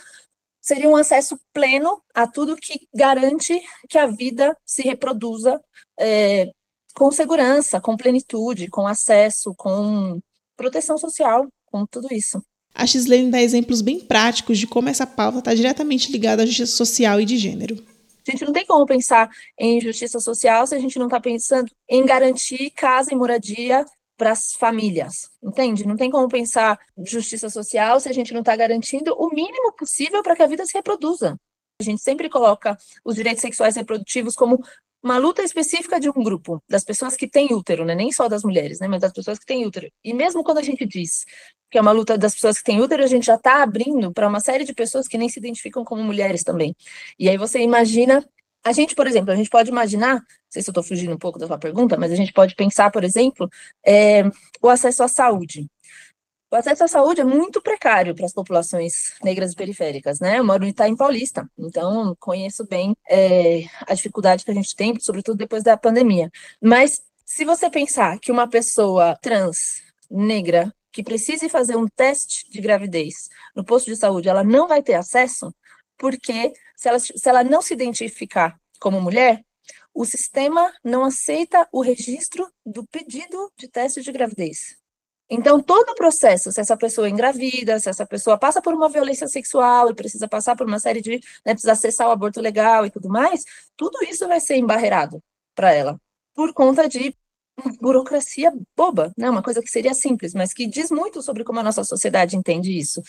seria 0.61 0.89
um 0.89 0.95
acesso 0.95 1.39
pleno 1.53 2.01
a 2.13 2.27
tudo 2.27 2.55
que 2.55 2.87
garante 2.93 3.59
que 3.89 3.97
a 3.97 4.05
vida 4.07 4.55
se 4.65 4.83
reproduza 4.83 5.59
é, 5.99 6.51
com 6.93 7.11
segurança, 7.11 7.79
com 7.79 7.95
plenitude, 7.95 8.69
com 8.69 8.87
acesso, 8.87 9.53
com 9.55 10.19
proteção 10.55 10.97
social, 10.97 11.47
com 11.65 11.85
tudo 11.85 12.07
isso. 12.11 12.43
A 12.73 12.85
Xlene 12.85 13.31
dá 13.31 13.41
exemplos 13.41 13.81
bem 13.81 13.99
práticos 13.99 14.57
de 14.57 14.67
como 14.67 14.89
essa 14.89 15.07
pauta 15.07 15.39
está 15.39 15.53
diretamente 15.53 16.11
ligada 16.11 16.43
à 16.43 16.45
justiça 16.45 16.75
social 16.75 17.19
e 17.19 17.25
de 17.25 17.37
gênero. 17.37 17.75
A 18.27 18.31
gente 18.31 18.45
não 18.45 18.53
tem 18.53 18.65
como 18.65 18.85
pensar 18.85 19.29
em 19.57 19.81
justiça 19.81 20.19
social 20.19 20.67
se 20.67 20.75
a 20.75 20.79
gente 20.79 20.99
não 20.99 21.07
está 21.07 21.19
pensando 21.19 21.71
em 21.89 22.05
garantir 22.05 22.69
casa 22.71 23.11
e 23.11 23.15
moradia 23.15 23.85
para 24.15 24.31
as 24.31 24.53
famílias, 24.53 25.29
entende? 25.41 25.87
Não 25.87 25.95
tem 25.95 26.11
como 26.11 26.27
pensar 26.27 26.77
justiça 27.05 27.49
social 27.49 27.99
se 27.99 28.09
a 28.09 28.13
gente 28.13 28.33
não 28.33 28.41
está 28.41 28.55
garantindo 28.55 29.15
o 29.17 29.29
mínimo 29.29 29.71
possível 29.73 30.21
para 30.21 30.35
que 30.35 30.43
a 30.43 30.47
vida 30.47 30.65
se 30.65 30.73
reproduza. 30.73 31.37
A 31.81 31.83
gente 31.83 32.01
sempre 32.01 32.29
coloca 32.29 32.77
os 33.05 33.15
direitos 33.15 33.41
sexuais 33.41 33.77
reprodutivos 33.77 34.35
como 34.35 34.61
uma 35.01 35.17
luta 35.17 35.41
específica 35.41 35.99
de 35.99 36.09
um 36.09 36.23
grupo, 36.23 36.61
das 36.67 36.83
pessoas 36.83 37.15
que 37.15 37.27
têm 37.27 37.53
útero, 37.53 37.85
né? 37.85 37.95
nem 37.95 38.11
só 38.11 38.27
das 38.27 38.43
mulheres, 38.43 38.79
né? 38.79 38.87
mas 38.87 39.01
das 39.01 39.13
pessoas 39.13 39.39
que 39.39 39.45
têm 39.45 39.65
útero. 39.65 39.89
E 40.03 40.13
mesmo 40.13 40.43
quando 40.43 40.57
a 40.57 40.63
gente 40.63 40.85
diz 40.85 41.25
que 41.71 41.77
é 41.77 41.81
uma 41.81 41.91
luta 41.91 42.17
das 42.17 42.33
pessoas 42.33 42.57
que 42.57 42.63
têm 42.63 42.81
útero, 42.81 43.03
a 43.03 43.07
gente 43.07 43.25
já 43.25 43.35
está 43.35 43.63
abrindo 43.63 44.11
para 44.11 44.27
uma 44.27 44.39
série 44.39 44.65
de 44.65 44.73
pessoas 44.73 45.07
que 45.07 45.17
nem 45.17 45.29
se 45.29 45.39
identificam 45.39 45.85
como 45.85 46.03
mulheres 46.03 46.43
também. 46.43 46.75
E 47.17 47.29
aí 47.29 47.37
você 47.37 47.59
imagina, 47.59 48.27
a 48.63 48.73
gente, 48.73 48.95
por 48.95 49.07
exemplo, 49.07 49.31
a 49.31 49.35
gente 49.35 49.49
pode 49.49 49.69
imaginar, 49.69 50.15
não 50.15 50.21
sei 50.49 50.61
se 50.61 50.69
eu 50.69 50.71
estou 50.71 50.83
fugindo 50.83 51.13
um 51.13 51.17
pouco 51.17 51.39
da 51.39 51.47
sua 51.47 51.57
pergunta, 51.57 51.95
mas 51.97 52.11
a 52.11 52.15
gente 52.15 52.33
pode 52.33 52.55
pensar, 52.55 52.91
por 52.91 53.03
exemplo, 53.03 53.49
é, 53.85 54.23
o 54.61 54.67
acesso 54.67 55.03
à 55.03 55.07
saúde. 55.07 55.67
O 56.51 56.55
acesso 56.55 56.83
à 56.83 56.87
saúde 56.87 57.21
é 57.21 57.23
muito 57.23 57.61
precário 57.61 58.15
para 58.15 58.25
as 58.25 58.33
populações 58.33 59.13
negras 59.23 59.51
e 59.51 59.55
periféricas, 59.55 60.19
né? 60.19 60.39
Eu 60.39 60.43
moro 60.43 60.63
no 60.63 60.67
Itaim 60.67 60.95
Paulista, 60.95 61.47
então 61.55 62.15
conheço 62.19 62.65
bem 62.65 62.95
é, 63.07 63.65
a 63.81 63.93
dificuldade 63.93 64.43
que 64.43 64.49
a 64.49 64.53
gente 64.55 64.75
tem, 64.75 64.99
sobretudo 64.99 65.37
depois 65.37 65.61
da 65.61 65.77
pandemia. 65.77 66.31
Mas 66.59 67.03
se 67.23 67.45
você 67.45 67.69
pensar 67.69 68.17
que 68.19 68.31
uma 68.31 68.49
pessoa 68.49 69.15
trans, 69.21 69.83
negra, 70.09 70.73
que 70.91 71.03
precise 71.03 71.47
fazer 71.49 71.75
um 71.75 71.87
teste 71.87 72.49
de 72.49 72.59
gravidez 72.59 73.29
no 73.55 73.63
posto 73.63 73.85
de 73.85 73.95
saúde, 73.95 74.27
ela 74.27 74.43
não 74.43 74.67
vai 74.67 74.81
ter 74.81 74.95
acesso, 74.95 75.53
porque 75.99 76.51
se 76.75 76.89
ela, 76.89 76.97
se 76.97 77.29
ela 77.29 77.43
não 77.43 77.61
se 77.61 77.75
identificar 77.75 78.59
como 78.79 78.99
mulher, 78.99 79.45
o 79.93 80.03
sistema 80.03 80.73
não 80.83 81.03
aceita 81.03 81.67
o 81.71 81.81
registro 81.81 82.51
do 82.65 82.83
pedido 82.87 83.51
de 83.55 83.67
teste 83.67 84.01
de 84.01 84.11
gravidez. 84.11 84.78
Então, 85.29 85.61
todo 85.61 85.89
o 85.89 85.95
processo, 85.95 86.51
se 86.51 86.59
essa 86.59 86.75
pessoa 86.75 87.07
é 87.07 87.11
engravida, 87.11 87.79
se 87.79 87.87
essa 87.87 88.05
pessoa 88.05 88.37
passa 88.37 88.61
por 88.61 88.73
uma 88.73 88.89
violência 88.89 89.27
sexual 89.27 89.91
e 89.91 89.93
precisa 89.93 90.27
passar 90.27 90.55
por 90.55 90.65
uma 90.65 90.79
série 90.79 91.01
de, 91.01 91.21
né, 91.45 91.53
precisa 91.53 91.73
acessar 91.73 92.07
o 92.07 92.11
aborto 92.11 92.41
legal 92.41 92.85
e 92.85 92.89
tudo 92.89 93.09
mais, 93.09 93.43
tudo 93.77 94.03
isso 94.03 94.27
vai 94.27 94.39
ser 94.39 94.55
embarreirado 94.55 95.21
para 95.53 95.71
ela, 95.71 95.99
por 96.33 96.51
conta 96.51 96.89
de 96.89 97.13
burocracia 97.79 98.51
boba, 98.75 99.11
né? 99.17 99.29
Uma 99.29 99.43
coisa 99.43 99.61
que 99.61 99.69
seria 99.69 99.93
simples, 99.93 100.33
mas 100.33 100.53
que 100.53 100.65
diz 100.65 100.89
muito 100.89 101.21
sobre 101.21 101.43
como 101.43 101.59
a 101.59 101.63
nossa 101.63 101.83
sociedade 101.83 102.35
entende 102.35 102.75
isso. 102.75 103.03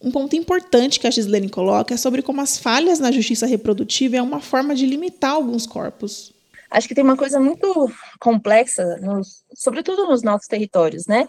Um 0.00 0.10
ponto 0.10 0.34
importante 0.34 0.98
que 0.98 1.06
a 1.06 1.10
Gislene 1.10 1.48
coloca 1.48 1.94
é 1.94 1.96
sobre 1.96 2.22
como 2.22 2.40
as 2.40 2.58
falhas 2.58 2.98
na 2.98 3.12
justiça 3.12 3.46
reprodutiva 3.46 4.16
é 4.16 4.22
uma 4.22 4.40
forma 4.40 4.74
de 4.74 4.86
limitar 4.86 5.32
alguns 5.32 5.66
corpos 5.66 6.32
acho 6.72 6.88
que 6.88 6.94
tem 6.94 7.04
uma 7.04 7.16
coisa 7.16 7.38
muito 7.38 7.90
complexa, 8.18 8.96
nos, 9.00 9.44
sobretudo 9.54 10.06
nos 10.06 10.22
nossos 10.22 10.46
territórios, 10.48 11.06
né? 11.06 11.26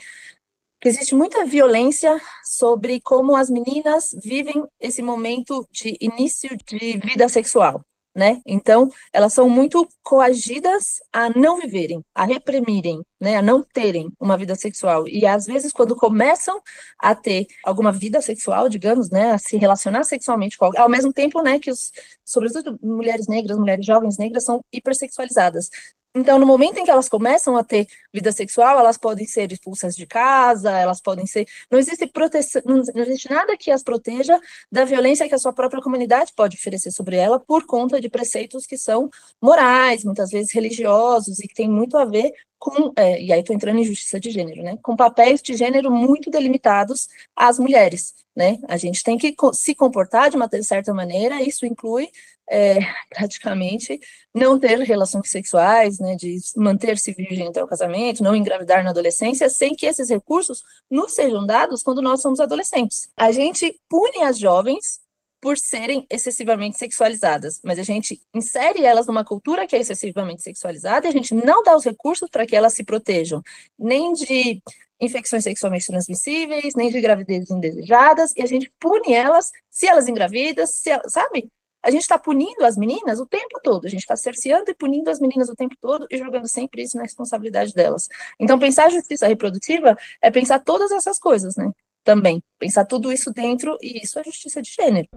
Que 0.84 0.90
existe 0.90 1.16
muita 1.16 1.46
violência 1.46 2.22
sobre 2.44 3.00
como 3.00 3.38
as 3.38 3.50
meninas 3.50 4.10
vivem 4.22 4.66
esse 4.82 5.02
momento 5.02 5.66
de 5.72 5.96
início 6.02 6.50
de 6.58 6.98
vida 6.98 7.30
sexual 7.30 7.82
né? 8.16 8.42
Então, 8.46 8.90
elas 9.12 9.34
são 9.34 9.50
muito 9.50 9.88
coagidas 10.04 11.00
a 11.12 11.30
não 11.30 11.58
viverem, 11.58 12.04
a 12.14 12.26
reprimirem, 12.26 13.02
né? 13.20 13.38
A 13.38 13.42
não 13.42 13.64
terem 13.64 14.12
uma 14.20 14.38
vida 14.38 14.56
sexual. 14.56 15.08
E 15.08 15.26
às 15.26 15.46
vezes, 15.46 15.72
quando 15.72 15.96
começam 15.96 16.62
a 17.00 17.16
ter 17.16 17.48
alguma 17.64 17.92
vida 17.92 18.22
sexual, 18.22 18.70
digamos, 18.70 19.10
né? 19.10 19.32
A 19.32 19.38
se 19.38 19.58
relacionar 19.58 20.04
sexualmente 20.04 20.58
com 20.58 20.66
alguém, 20.66 20.82
ao 20.82 20.90
mesmo 20.90 21.12
tempo, 21.12 21.42
né? 21.42 21.60
Que 21.60 21.72
os, 21.72 21.92
sobretudo 22.24 22.78
mulheres 22.84 23.28
negras, 23.28 23.58
mulheres 23.58 23.86
jovens 23.86 24.18
negras, 24.18 24.44
são 24.46 24.64
hipersexualizadas. 24.72 25.70
Então, 26.16 26.38
no 26.38 26.46
momento 26.46 26.78
em 26.78 26.84
que 26.84 26.92
elas 26.92 27.10
começam 27.10 27.58
a 27.58 27.64
ter 27.64 27.88
vida 28.14 28.32
sexual, 28.32 28.78
elas 28.78 28.98
podem 28.98 29.26
ser 29.26 29.52
expulsas 29.52 29.96
de 29.96 30.06
casa, 30.06 30.72
elas 30.72 31.02
podem 31.02 31.26
ser. 31.26 31.48
Não 31.72 31.80
existe 31.80 32.06
proteção, 32.06 32.62
não 32.66 33.04
existe 33.04 33.30
nada 33.30 33.58
que 33.58 33.72
as 33.72 33.82
proteja 33.82 34.40
da 34.72 34.86
violência 34.86 35.28
que 35.28 35.34
a 35.34 35.40
sua 35.40 35.54
própria 35.54 35.82
comunidade 35.82 36.32
pode 36.36 36.56
oferecer 36.56 36.92
sobre 36.92 37.16
ela 37.16 37.40
por 37.40 37.66
conta 37.66 38.00
de 38.00 38.10
preceitos 38.10 38.68
que 38.68 38.78
são 38.78 39.10
morais, 39.42 40.04
muitas 40.04 40.30
vezes 40.30 40.54
religiosos, 40.54 41.40
e 41.40 41.48
que 41.48 41.56
tem 41.56 41.70
muito 41.70 41.98
a 41.98 42.06
ver 42.06 42.32
com, 42.64 42.94
é, 42.96 43.22
e 43.22 43.34
aí 43.34 43.42
estou 43.42 43.54
entrando 43.54 43.80
em 43.80 43.84
justiça 43.84 44.18
de 44.18 44.32
gênero, 44.32 44.64
né? 44.64 44.78
Com 44.82 44.96
papéis 44.96 45.42
de 45.42 45.54
gênero 45.54 45.92
muito 45.92 46.30
delimitados 46.30 47.10
às 47.36 47.60
mulheres, 47.60 48.14
né? 48.34 48.58
A 48.70 48.78
gente 48.78 49.04
tem 49.04 49.18
que 49.18 49.36
se 49.54 49.76
comportar 49.76 50.30
de 50.30 50.38
uma 50.38 50.50
certa 50.62 50.94
maneira, 50.94 51.42
isso 51.42 51.66
inclui 51.66 52.10
é, 52.50 52.80
praticamente 53.10 54.00
não 54.34 54.60
ter 54.60 54.80
relações 54.80 55.30
sexuais, 55.30 56.00
né, 56.00 56.16
de 56.16 56.38
manter-se 56.56 57.14
virgem 57.14 57.48
até 57.48 57.64
o 57.64 57.68
casamento, 57.68 58.24
não 58.24 58.36
engravidar 58.36 58.84
na 58.84 58.90
adolescência, 58.90 59.50
sem 59.50 59.76
que 59.76 59.86
esses 59.86 60.10
recursos 60.10 60.64
nos 60.90 61.14
sejam 61.14 61.46
dados 61.46 61.84
quando 61.84 62.02
nós 62.02 62.22
somos 62.22 62.40
adolescentes. 62.40 63.10
A 63.16 63.32
gente 63.32 63.80
pune 63.90 64.24
as 64.24 64.38
jovens 64.38 65.02
por 65.44 65.58
serem 65.58 66.08
excessivamente 66.10 66.78
sexualizadas, 66.78 67.60
mas 67.64 67.78
a 67.78 67.84
gente 67.84 68.22
insere 68.34 68.86
elas 68.86 69.08
numa 69.08 69.26
cultura 69.26 69.68
que 69.68 69.76
é 69.76 69.80
excessivamente 69.80 70.42
sexualizada 70.42 71.06
e 71.06 71.10
a 71.10 71.12
gente 71.12 71.36
não 71.36 71.62
dá 71.64 71.76
os 71.76 71.84
recursos 71.84 72.30
para 72.30 72.46
que 72.46 72.56
elas 72.56 72.74
se 72.74 72.84
protejam, 72.84 73.42
nem 73.78 74.14
de 74.14 74.62
infecções 75.02 75.44
sexualmente 75.44 75.88
transmissíveis, 75.88 76.76
nem 76.76 76.90
de 76.90 77.02
gravidezes 77.02 77.52
indesejadas, 77.52 78.32
e 78.38 78.42
a 78.42 78.46
gente 78.46 78.72
pune 78.80 79.14
elas 79.14 79.52
se 79.70 79.86
elas 79.86 80.08
engravidam, 80.08 80.66
se 80.66 80.90
elas, 80.90 81.12
sabe? 81.12 81.50
A 81.84 81.92
gente 81.92 82.04
está 82.04 82.18
punindo 82.18 82.66
as 82.66 82.78
meninas 82.78 83.20
o 83.20 83.26
tempo 83.26 83.60
todo, 83.62 83.86
a 83.86 83.90
gente 83.90 84.00
está 84.00 84.16
cerceando 84.16 84.72
e 84.72 84.74
punindo 84.74 85.10
as 85.10 85.20
meninas 85.20 85.50
o 85.50 85.56
tempo 85.56 85.76
todo 85.82 86.08
e 86.10 86.18
jogando 86.18 86.48
sempre 86.48 86.82
isso 86.82 86.96
na 86.96 87.04
responsabilidade 87.04 87.74
delas. 87.74 88.08
Então, 88.40 88.58
pensar 88.58 88.90
justiça 88.90 89.28
reprodutiva 89.28 89.98
é 90.22 90.32
pensar 90.32 90.60
todas 90.60 90.92
essas 90.92 91.20
coisas, 91.20 91.58
né? 91.58 91.70
Também. 92.02 92.42
Pensar 92.58 92.86
tudo 92.86 93.12
isso 93.12 93.32
dentro, 93.34 93.78
e 93.82 94.02
isso 94.02 94.18
é 94.18 94.24
justiça 94.24 94.62
de 94.62 94.72
gênero. 94.72 95.08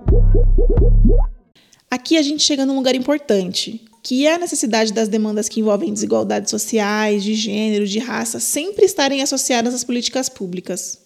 Aqui 1.89 2.19
a 2.19 2.23
gente 2.23 2.43
chega 2.43 2.67
num 2.67 2.75
lugar 2.75 2.97
importante, 2.97 3.85
que 4.03 4.27
é 4.27 4.35
a 4.35 4.39
necessidade 4.39 4.93
das 4.93 5.09
demandas 5.09 5.49
que 5.49 5.61
envolvem 5.61 5.93
desigualdades 5.93 6.51
sociais, 6.51 7.23
de 7.23 7.35
gênero, 7.35 7.87
de 7.87 8.01
raça, 8.01 8.41
sempre 8.41 8.85
estarem 8.85 9.23
associadas 9.23 9.73
às 9.73 9.85
políticas 9.85 10.29
públicas. 10.29 11.06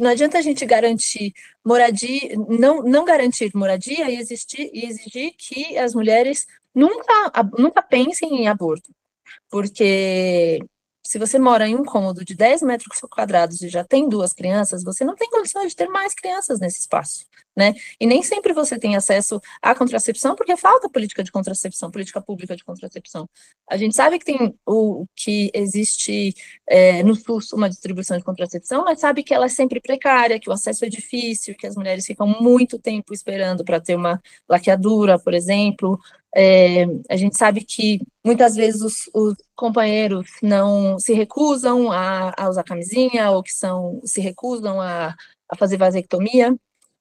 Não 0.00 0.10
adianta 0.10 0.38
a 0.38 0.42
gente 0.42 0.64
garantir 0.64 1.34
moradia, 1.64 2.34
não, 2.48 2.82
não 2.82 3.04
garantir 3.04 3.50
moradia 3.54 4.10
e, 4.10 4.16
existir, 4.16 4.70
e 4.72 4.86
exigir 4.86 5.34
que 5.36 5.76
as 5.76 5.94
mulheres 5.94 6.46
nunca, 6.74 7.30
nunca 7.58 7.82
pensem 7.82 8.42
em 8.42 8.48
aborto, 8.48 8.90
porque 9.50 10.58
se 11.10 11.18
você 11.18 11.40
mora 11.40 11.66
em 11.66 11.74
um 11.74 11.84
cômodo 11.84 12.24
de 12.24 12.36
10 12.36 12.62
metros 12.62 13.00
quadrados 13.10 13.60
e 13.62 13.68
já 13.68 13.82
tem 13.82 14.08
duas 14.08 14.32
crianças, 14.32 14.84
você 14.84 15.04
não 15.04 15.16
tem 15.16 15.28
condições 15.28 15.70
de 15.70 15.74
ter 15.74 15.88
mais 15.88 16.14
crianças 16.14 16.60
nesse 16.60 16.78
espaço, 16.78 17.26
né? 17.56 17.74
E 17.98 18.06
nem 18.06 18.22
sempre 18.22 18.52
você 18.52 18.78
tem 18.78 18.94
acesso 18.94 19.40
à 19.60 19.74
contracepção, 19.74 20.36
porque 20.36 20.56
falta 20.56 20.88
política 20.88 21.24
de 21.24 21.32
contracepção, 21.32 21.90
política 21.90 22.20
pública 22.20 22.54
de 22.54 22.62
contracepção. 22.62 23.28
A 23.68 23.76
gente 23.76 23.96
sabe 23.96 24.20
que 24.20 24.24
tem 24.24 24.54
o 24.64 25.04
que 25.16 25.50
existe 25.52 26.32
é, 26.64 27.02
no 27.02 27.16
SUS 27.16 27.52
uma 27.54 27.68
distribuição 27.68 28.16
de 28.16 28.22
contracepção, 28.22 28.84
mas 28.84 29.00
sabe 29.00 29.24
que 29.24 29.34
ela 29.34 29.46
é 29.46 29.48
sempre 29.48 29.80
precária, 29.80 30.38
que 30.38 30.48
o 30.48 30.52
acesso 30.52 30.84
é 30.84 30.88
difícil, 30.88 31.56
que 31.56 31.66
as 31.66 31.74
mulheres 31.74 32.06
ficam 32.06 32.28
muito 32.40 32.78
tempo 32.78 33.12
esperando 33.12 33.64
para 33.64 33.80
ter 33.80 33.96
uma 33.96 34.22
laqueadura, 34.48 35.18
por 35.18 35.34
exemplo, 35.34 35.98
é, 36.34 36.84
a 37.08 37.16
gente 37.16 37.36
sabe 37.36 37.64
que 37.64 38.00
muitas 38.24 38.54
vezes 38.54 38.82
os, 38.82 39.10
os, 39.12 39.34
companheiros 39.56 40.26
não 40.42 40.98
se 40.98 41.12
recusam 41.12 41.90
a, 41.90 42.32
a, 42.36 42.48
usar 42.48 42.62
camisinha 42.62 43.30
ou 43.30 43.42
que 43.42 43.52
são 43.52 44.00
se 44.04 44.20
recusam 44.20 44.80
a, 44.80 45.14
a 45.48 45.56
fazer 45.56 45.76
vasectomia. 45.76 46.56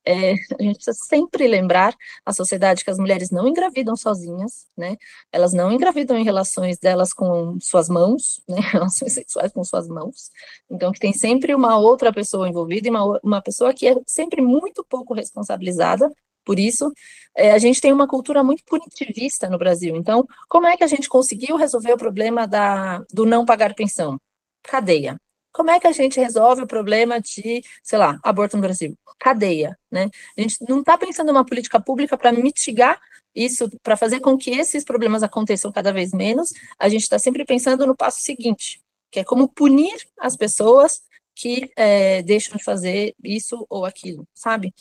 É, 0.05 0.31
a 0.33 0.63
gente 0.63 0.75
precisa 0.77 0.93
sempre 0.93 1.47
lembrar 1.47 1.95
a 2.25 2.33
sociedade 2.33 2.83
que 2.83 2.89
as 2.89 2.97
mulheres 2.97 3.29
não 3.29 3.47
engravidam 3.47 3.95
sozinhas, 3.95 4.65
né? 4.75 4.97
Elas 5.31 5.53
não 5.53 5.71
engravidam 5.71 6.17
em 6.17 6.23
relações 6.23 6.79
delas 6.79 7.13
com 7.13 7.59
suas 7.61 7.87
mãos, 7.89 8.41
né? 8.47 8.59
Relações 8.71 9.13
sexuais 9.13 9.51
com 9.51 9.63
suas 9.63 9.87
mãos. 9.87 10.31
Então, 10.69 10.91
que 10.91 10.99
tem 10.99 11.13
sempre 11.13 11.53
uma 11.53 11.77
outra 11.77 12.11
pessoa 12.11 12.49
envolvida 12.49 12.87
e 12.87 12.91
uma, 12.91 13.19
uma 13.21 13.41
pessoa 13.41 13.73
que 13.73 13.87
é 13.87 13.95
sempre 14.07 14.41
muito 14.41 14.83
pouco 14.83 15.13
responsabilizada 15.13 16.11
por 16.45 16.59
isso, 16.59 16.91
é, 17.35 17.51
a 17.51 17.57
gente 17.57 17.79
tem 17.79 17.93
uma 17.93 18.07
cultura 18.07 18.43
muito 18.43 18.63
punitivista 18.65 19.49
no 19.49 19.57
Brasil. 19.57 19.95
Então, 19.95 20.27
como 20.47 20.67
é 20.67 20.75
que 20.75 20.83
a 20.83 20.87
gente 20.87 21.07
conseguiu 21.07 21.55
resolver 21.55 21.93
o 21.93 21.97
problema 21.97 22.47
da, 22.47 22.99
do 23.13 23.25
não 23.25 23.45
pagar 23.45 23.73
pensão? 23.75 24.19
Cadeia. 24.63 25.17
Como 25.51 25.71
é 25.71 25.79
que 25.79 25.87
a 25.87 25.91
gente 25.91 26.19
resolve 26.19 26.61
o 26.61 26.67
problema 26.67 27.19
de, 27.19 27.63
sei 27.83 27.97
lá, 27.97 28.19
aborto 28.23 28.55
no 28.55 28.61
Brasil? 28.61 28.97
Cadeia, 29.19 29.77
né? 29.91 30.09
A 30.37 30.41
gente 30.41 30.57
não 30.67 30.79
está 30.79 30.97
pensando 30.97 31.29
em 31.29 31.31
uma 31.31 31.45
política 31.45 31.79
pública 31.79 32.17
para 32.17 32.31
mitigar 32.31 32.99
isso, 33.35 33.69
para 33.83 33.97
fazer 33.97 34.19
com 34.19 34.37
que 34.37 34.51
esses 34.51 34.83
problemas 34.83 35.23
aconteçam 35.23 35.71
cada 35.71 35.91
vez 35.91 36.13
menos. 36.13 36.53
A 36.77 36.89
gente 36.89 37.03
está 37.03 37.17
sempre 37.19 37.45
pensando 37.45 37.85
no 37.85 37.95
passo 37.95 38.21
seguinte, 38.21 38.81
que 39.11 39.19
é 39.19 39.23
como 39.23 39.47
punir 39.47 39.95
as 40.19 40.35
pessoas 40.35 41.01
que 41.39 41.71
é, 41.75 42.21
deixam 42.21 42.57
de 42.57 42.63
fazer 42.63 43.15
isso 43.23 43.65
ou 43.69 43.85
aquilo, 43.85 44.27
sabe? 44.33 44.73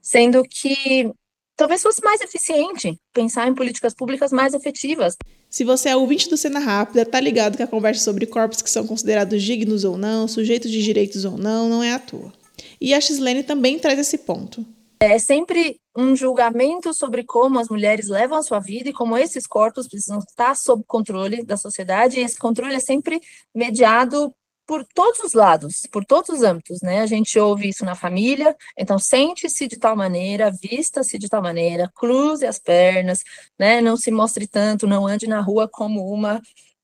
Sendo 0.00 0.42
que 0.44 1.10
talvez 1.56 1.82
fosse 1.82 2.02
mais 2.04 2.20
eficiente 2.20 2.98
pensar 3.12 3.48
em 3.48 3.54
políticas 3.54 3.94
públicas 3.94 4.30
mais 4.30 4.52
efetivas. 4.52 5.16
Se 5.48 5.64
você 5.64 5.88
é 5.88 5.96
ouvinte 5.96 6.28
do 6.28 6.36
Cena 6.36 6.58
Rápida, 6.58 7.06
tá 7.06 7.18
ligado 7.18 7.56
que 7.56 7.62
a 7.62 7.66
conversa 7.66 8.04
sobre 8.04 8.26
corpos 8.26 8.60
que 8.60 8.70
são 8.70 8.86
considerados 8.86 9.42
dignos 9.42 9.84
ou 9.84 9.96
não, 9.96 10.28
sujeitos 10.28 10.70
de 10.70 10.82
direitos 10.82 11.24
ou 11.24 11.38
não, 11.38 11.68
não 11.68 11.82
é 11.82 11.92
à 11.92 11.98
toa. 11.98 12.32
E 12.80 12.92
a 12.92 13.00
Xlene 13.00 13.42
também 13.42 13.78
traz 13.78 13.98
esse 13.98 14.18
ponto. 14.18 14.66
É 15.00 15.18
sempre 15.18 15.80
um 15.96 16.14
julgamento 16.14 16.94
sobre 16.94 17.24
como 17.24 17.58
as 17.58 17.68
mulheres 17.68 18.08
levam 18.08 18.38
a 18.38 18.42
sua 18.42 18.60
vida 18.60 18.90
e 18.90 18.92
como 18.92 19.16
esses 19.16 19.46
corpos 19.46 19.88
precisam 19.88 20.18
estar 20.18 20.54
sob 20.54 20.84
controle 20.86 21.42
da 21.42 21.56
sociedade, 21.56 22.20
e 22.20 22.22
esse 22.22 22.38
controle 22.38 22.74
é 22.74 22.80
sempre 22.80 23.20
mediado 23.54 24.32
por 24.66 24.84
todos 24.94 25.20
os 25.20 25.32
lados, 25.32 25.86
por 25.90 26.04
todos 26.04 26.30
os 26.30 26.42
âmbitos, 26.42 26.80
né? 26.82 27.00
A 27.00 27.06
gente 27.06 27.38
ouve 27.38 27.68
isso 27.68 27.84
na 27.84 27.94
família, 27.94 28.56
então 28.78 28.98
sente-se 28.98 29.66
de 29.68 29.78
tal 29.78 29.96
maneira, 29.96 30.50
vista-se 30.50 31.18
de 31.18 31.28
tal 31.28 31.42
maneira, 31.42 31.90
cruze 31.94 32.46
as 32.46 32.58
pernas, 32.58 33.20
né? 33.58 33.80
Não 33.80 33.96
se 33.96 34.10
mostre 34.10 34.46
tanto, 34.46 34.86
não 34.86 35.06
ande 35.06 35.26
na 35.26 35.40
rua 35.40 35.68
como 35.68 36.12
uma, 36.12 36.40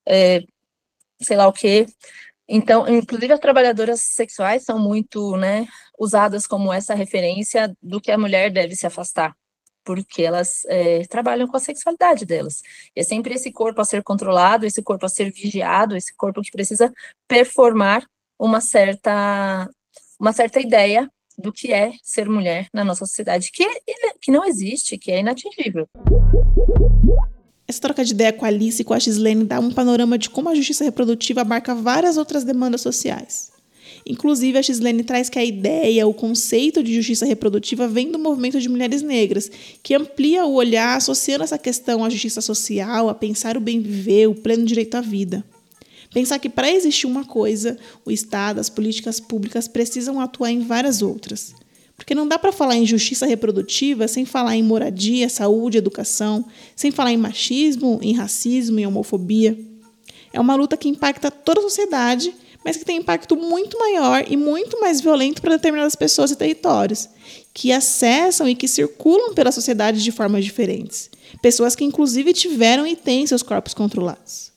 é, 0.06 0.42
sei 1.22 1.36
lá 1.36 1.46
o 1.48 1.52
quê. 1.52 1.86
Então, 2.48 2.88
inclusive 2.88 3.32
as 3.32 3.40
trabalhadoras 3.40 4.00
sexuais 4.00 4.64
são 4.64 4.78
muito, 4.78 5.36
né, 5.36 5.66
usadas 5.98 6.46
como 6.46 6.72
essa 6.72 6.94
referência 6.94 7.76
do 7.82 8.00
que 8.00 8.10
a 8.10 8.18
mulher 8.18 8.50
deve 8.50 8.74
se 8.74 8.86
afastar, 8.86 9.36
porque 9.88 10.22
elas 10.22 10.66
é, 10.66 11.06
trabalham 11.06 11.48
com 11.48 11.56
a 11.56 11.60
sexualidade 11.60 12.26
delas. 12.26 12.60
E 12.94 13.00
é 13.00 13.02
sempre 13.02 13.32
esse 13.32 13.50
corpo 13.50 13.80
a 13.80 13.84
ser 13.86 14.02
controlado, 14.02 14.66
esse 14.66 14.82
corpo 14.82 15.06
a 15.06 15.08
ser 15.08 15.32
vigiado, 15.32 15.96
esse 15.96 16.14
corpo 16.14 16.42
que 16.42 16.50
precisa 16.50 16.92
performar 17.26 18.06
uma 18.38 18.60
certa, 18.60 19.66
uma 20.20 20.34
certa 20.34 20.60
ideia 20.60 21.10
do 21.38 21.50
que 21.50 21.72
é 21.72 21.92
ser 22.02 22.28
mulher 22.28 22.68
na 22.70 22.84
nossa 22.84 23.06
sociedade, 23.06 23.50
que, 23.50 23.66
que 24.20 24.30
não 24.30 24.44
existe, 24.44 24.98
que 24.98 25.10
é 25.10 25.20
inatingível. 25.20 25.88
Essa 27.66 27.80
troca 27.80 28.04
de 28.04 28.12
ideia 28.12 28.34
com 28.34 28.44
a 28.44 28.48
Alice 28.48 28.82
e 28.82 28.84
com 28.84 28.92
a 28.92 28.98
Gislene 28.98 29.46
dá 29.46 29.58
um 29.58 29.72
panorama 29.72 30.18
de 30.18 30.28
como 30.28 30.50
a 30.50 30.54
justiça 30.54 30.84
reprodutiva 30.84 31.40
abarca 31.40 31.74
várias 31.74 32.18
outras 32.18 32.44
demandas 32.44 32.82
sociais. 32.82 33.52
Inclusive, 34.08 34.56
a 34.56 34.62
Gislene 34.62 35.04
traz 35.04 35.28
que 35.28 35.38
a 35.38 35.44
ideia, 35.44 36.08
o 36.08 36.14
conceito 36.14 36.82
de 36.82 36.94
justiça 36.94 37.26
reprodutiva 37.26 37.86
vem 37.86 38.10
do 38.10 38.18
movimento 38.18 38.58
de 38.58 38.66
mulheres 38.66 39.02
negras, 39.02 39.50
que 39.82 39.94
amplia 39.94 40.46
o 40.46 40.54
olhar 40.54 40.96
associando 40.96 41.44
essa 41.44 41.58
questão 41.58 42.02
à 42.02 42.08
justiça 42.08 42.40
social, 42.40 43.10
a 43.10 43.14
pensar 43.14 43.54
o 43.58 43.60
bem 43.60 43.82
viver, 43.82 44.26
o 44.26 44.34
pleno 44.34 44.64
direito 44.64 44.94
à 44.94 45.02
vida. 45.02 45.44
Pensar 46.10 46.38
que 46.38 46.48
para 46.48 46.72
existir 46.72 47.06
uma 47.06 47.22
coisa, 47.22 47.76
o 48.02 48.10
Estado, 48.10 48.58
as 48.58 48.70
políticas 48.70 49.20
públicas 49.20 49.68
precisam 49.68 50.18
atuar 50.18 50.50
em 50.50 50.60
várias 50.60 51.02
outras. 51.02 51.54
Porque 51.94 52.14
não 52.14 52.26
dá 52.26 52.38
para 52.38 52.50
falar 52.50 52.76
em 52.76 52.86
justiça 52.86 53.26
reprodutiva 53.26 54.08
sem 54.08 54.24
falar 54.24 54.56
em 54.56 54.62
moradia, 54.62 55.28
saúde, 55.28 55.76
educação, 55.76 56.46
sem 56.74 56.90
falar 56.90 57.12
em 57.12 57.18
machismo, 57.18 57.98
em 58.00 58.14
racismo, 58.14 58.78
em 58.78 58.86
homofobia. 58.86 59.58
É 60.32 60.40
uma 60.40 60.54
luta 60.54 60.78
que 60.78 60.88
impacta 60.88 61.30
toda 61.30 61.60
a 61.60 61.64
sociedade 61.64 62.32
mas 62.64 62.76
que 62.76 62.84
tem 62.84 62.98
impacto 62.98 63.36
muito 63.36 63.78
maior 63.78 64.24
e 64.28 64.36
muito 64.36 64.80
mais 64.80 65.00
violento 65.00 65.40
para 65.40 65.56
determinadas 65.56 65.94
pessoas 65.94 66.30
e 66.30 66.36
territórios, 66.36 67.08
que 67.54 67.72
acessam 67.72 68.48
e 68.48 68.54
que 68.54 68.68
circulam 68.68 69.34
pela 69.34 69.52
sociedade 69.52 70.02
de 70.02 70.12
formas 70.12 70.44
diferentes. 70.44 71.10
Pessoas 71.42 71.74
que, 71.74 71.84
inclusive, 71.84 72.32
tiveram 72.32 72.86
e 72.86 72.94
têm 72.94 73.26
seus 73.26 73.42
corpos 73.42 73.74
controlados. 73.74 74.52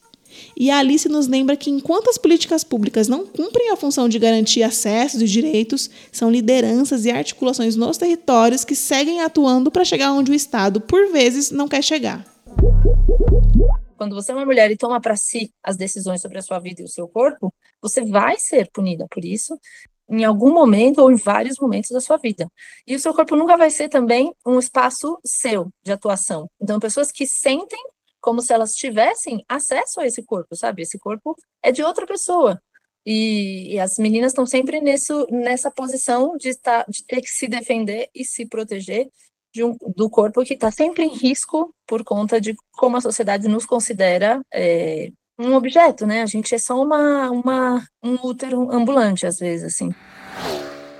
E 0.56 0.70
a 0.70 0.80
Alice 0.80 1.08
nos 1.10 1.28
lembra 1.28 1.56
que, 1.56 1.70
enquanto 1.70 2.10
as 2.10 2.18
políticas 2.18 2.64
públicas 2.64 3.08
não 3.08 3.26
cumprem 3.26 3.72
a 3.72 3.76
função 3.76 4.08
de 4.08 4.20
garantir 4.20 4.64
acesso 4.64 5.24
e 5.24 5.28
direitos, 5.28 5.90
são 6.12 6.32
lideranças 6.32 7.06
e 7.06 7.12
articulações 7.12 7.76
nos 7.76 7.98
territórios 7.98 8.64
que 8.64 8.76
seguem 8.76 9.22
atuando 9.22 9.72
para 9.72 9.86
chegar 9.86 10.12
onde 10.12 10.32
o 10.32 10.36
Estado, 10.36 10.82
por 10.82 11.12
vezes, 11.12 11.52
não 11.52 11.68
quer 11.68 11.84
chegar. 11.84 12.26
Quando 14.02 14.16
você 14.16 14.32
é 14.32 14.34
uma 14.34 14.48
mulher 14.48 14.72
e 14.72 14.76
toma 14.76 15.00
para 15.00 15.16
si 15.16 15.54
as 15.62 15.78
decisões 15.78 16.22
sobre 16.22 16.40
a 16.40 16.42
sua 16.42 16.58
vida 16.58 16.82
e 16.82 16.84
o 16.84 16.88
seu 16.88 17.08
corpo, 17.08 17.54
você 17.80 18.04
vai 18.04 18.36
ser 18.40 18.68
punida 18.72 19.06
por 19.08 19.24
isso 19.24 19.56
em 20.10 20.24
algum 20.24 20.52
momento 20.52 21.04
ou 21.04 21.12
em 21.12 21.16
vários 21.16 21.60
momentos 21.60 21.92
da 21.92 22.02
sua 22.02 22.18
vida. 22.18 22.52
E 22.88 22.96
o 22.96 23.00
seu 23.00 23.14
corpo 23.14 23.36
nunca 23.36 23.56
vai 23.56 23.70
ser 23.70 23.90
também 23.90 24.34
um 24.44 24.58
espaço 24.58 25.20
seu 25.24 25.72
de 25.84 25.92
atuação. 25.92 26.50
Então, 26.60 26.80
pessoas 26.80 27.12
que 27.12 27.28
sentem 27.28 27.80
como 28.20 28.42
se 28.42 28.52
elas 28.52 28.74
tivessem 28.74 29.46
acesso 29.48 30.02
a 30.02 30.08
esse 30.08 30.24
corpo, 30.24 30.56
sabe? 30.56 30.82
Esse 30.82 30.98
corpo 30.98 31.36
é 31.62 31.72
de 31.72 31.84
outra 31.84 32.08
pessoa. 32.08 32.60
E, 33.06 33.76
e 33.76 33.80
as 33.80 34.00
meninas 34.00 34.32
estão 34.32 34.48
sempre 34.48 34.82
nesse, 34.82 35.14
nessa 35.30 35.70
posição 35.70 36.36
de, 36.38 36.50
estar, 36.50 36.86
de 36.90 37.06
ter 37.06 37.22
que 37.22 37.30
se 37.30 37.48
defender 37.48 38.10
e 38.16 38.26
se 38.26 38.48
proteger 38.48 39.12
um, 39.60 39.76
do 39.96 40.10
corpo 40.10 40.44
que 40.44 40.54
está 40.54 40.72
sempre 40.72 41.04
em 41.04 41.16
risco 41.16 41.74
por 41.86 42.04
conta 42.04 42.40
de 42.40 42.56
como 42.72 42.98
a 42.98 43.02
sociedade 43.02 43.48
nos 43.48 43.66
considera 43.66 44.42
é, 44.54 45.12
um 45.38 45.56
objeto, 45.56 46.06
né? 46.06 46.22
A 46.22 46.26
gente 46.26 46.54
é 46.54 46.58
só 46.58 46.82
uma, 46.82 47.30
uma, 47.30 47.86
um 48.04 48.14
útero 48.24 48.72
ambulante, 48.72 49.26
às 49.26 49.40
vezes, 49.40 49.66
assim. 49.66 49.94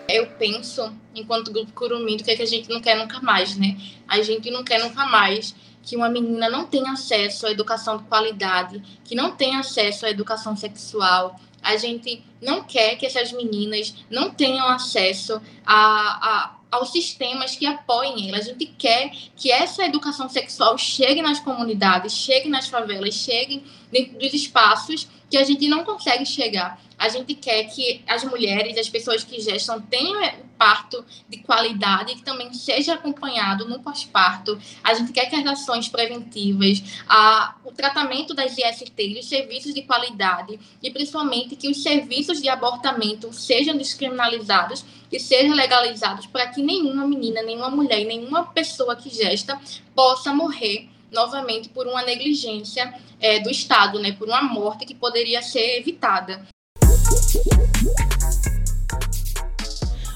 Eu 0.10 0.28
penso, 0.38 0.92
enquanto 1.16 1.54
grupo 1.54 1.72
Curumim, 1.74 2.18
do 2.18 2.24
que, 2.24 2.32
é 2.32 2.36
que 2.36 2.42
a 2.42 2.48
gente 2.48 2.70
não 2.70 2.82
quer 2.82 2.98
nunca 2.98 3.22
mais, 3.22 3.56
né? 3.56 3.78
A 4.08 4.22
gente 4.22 4.50
não 4.52 4.64
quer 4.64 4.80
nunca 4.80 5.06
mais 5.06 5.56
que 5.84 5.96
uma 5.96 6.10
menina 6.10 6.50
não 6.50 6.66
tenha 6.66 6.92
acesso 6.92 7.48
à 7.48 7.52
educação 7.52 7.98
de 7.98 8.04
qualidade, 8.04 8.82
que 9.04 9.16
não 9.16 9.36
tenha 9.36 9.60
acesso 9.60 10.06
à 10.06 10.10
educação 10.10 10.56
sexual. 10.56 11.40
A 11.62 11.78
gente 11.78 12.24
não 12.42 12.64
quer 12.64 12.96
que 12.98 13.06
essas 13.06 13.32
meninas 13.32 13.96
não 14.10 14.32
tenham 14.32 14.68
acesso 14.68 15.42
a, 15.66 16.46
a 16.46 16.61
aos 16.72 16.92
sistemas 16.92 17.56
que 17.56 17.66
apoiem 17.66 18.30
ela. 18.30 18.38
A 18.38 18.42
gente 18.42 18.66
quer 18.66 19.12
que 19.36 19.52
essa 19.52 19.84
educação 19.84 20.30
sexual 20.30 20.78
chegue 20.78 21.22
nas 21.22 21.40
comunidades, 21.40 22.14
chegue 22.14 22.48
nas 22.48 22.70
favelas, 22.70 23.14
chegue 23.14 23.64
dentro 23.92 24.18
dos 24.18 24.34
espaços 24.34 25.08
que 25.32 25.38
a 25.38 25.46
gente 25.46 25.66
não 25.70 25.86
consegue 25.86 26.26
chegar. 26.26 26.78
A 27.00 27.08
gente 27.08 27.34
quer 27.34 27.64
que 27.64 28.04
as 28.06 28.24
mulheres, 28.26 28.78
as 28.78 28.90
pessoas 28.90 29.24
que 29.24 29.42
gestam, 29.42 29.82
tenham 29.82 30.22
o 30.22 30.48
parto 30.58 31.04
de 31.28 31.38
qualidade 31.38 32.16
que 32.16 32.22
também 32.22 32.54
seja 32.54 32.94
acompanhado 32.94 33.68
no 33.68 33.80
pós-parto. 33.80 34.60
A 34.84 34.94
gente 34.94 35.12
quer 35.14 35.28
que 35.28 35.36
as 35.36 35.46
ações 35.48 35.88
preventivas, 35.88 36.84
a, 37.08 37.56
o 37.64 37.72
tratamento 37.72 38.34
das 38.34 38.56
IST, 38.58 39.18
os 39.18 39.28
serviços 39.28 39.74
de 39.74 39.82
qualidade 39.84 40.60
e 40.84 40.92
principalmente 40.92 41.56
que 41.56 41.70
os 41.70 41.82
serviços 41.82 42.42
de 42.42 42.50
abortamento 42.50 43.34
sejam 43.34 43.76
descriminalizados 43.76 44.86
e 45.10 45.20
sejam 45.20 45.56
legalizados 45.56 46.28
para 46.28 46.48
que 46.48 46.62
nenhuma 46.62 47.08
menina, 47.08 47.42
nenhuma 47.42 47.70
mulher, 47.70 48.04
nenhuma 48.04 48.46
pessoa 48.48 48.96
que 48.96 49.10
gesta 49.10 49.60
possa 49.96 50.34
morrer 50.34 50.91
novamente 51.12 51.70
por 51.70 51.88
uma 51.88 52.04
negligência 52.04 52.94
é, 53.20 53.40
do 53.40 53.50
Estado, 53.50 54.00
né, 54.00 54.14
por 54.14 54.28
uma 54.28 54.42
morte 54.42 54.86
que 54.86 54.96
poderia 54.96 55.42
ser 55.42 55.80
evitada. 55.80 56.48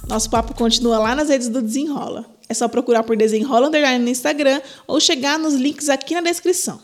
Nosso 0.08 0.29
papo 0.29 0.53
continua 0.53 0.99
lá 0.99 1.15
nas 1.15 1.29
redes 1.29 1.49
do 1.49 1.62
Desenrola. 1.62 2.25
É 2.47 2.53
só 2.53 2.67
procurar 2.67 3.03
por 3.03 3.17
Desenrola 3.17 3.67
Underline 3.67 4.03
no 4.03 4.10
Instagram 4.10 4.62
ou 4.88 4.99
chegar 4.99 5.39
nos 5.39 5.55
links 5.55 5.89
aqui 5.89 6.13
na 6.13 6.21
descrição. 6.21 6.79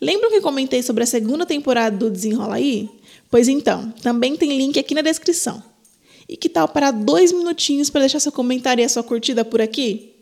Lembram 0.00 0.30
que 0.30 0.40
comentei 0.40 0.82
sobre 0.82 1.02
a 1.02 1.06
segunda 1.06 1.44
temporada 1.44 1.96
do 1.96 2.08
Desenrola 2.08 2.54
aí? 2.54 2.88
Pois 3.28 3.48
então, 3.48 3.90
também 4.02 4.36
tem 4.36 4.56
link 4.56 4.78
aqui 4.78 4.94
na 4.94 5.02
descrição. 5.02 5.62
E 6.28 6.36
que 6.36 6.48
tal 6.48 6.68
parar 6.68 6.92
dois 6.92 7.32
minutinhos 7.32 7.90
para 7.90 8.02
deixar 8.02 8.20
seu 8.20 8.30
comentário 8.30 8.82
e 8.82 8.84
a 8.84 8.88
sua 8.88 9.02
curtida 9.02 9.44
por 9.44 9.60
aqui? 9.60 10.14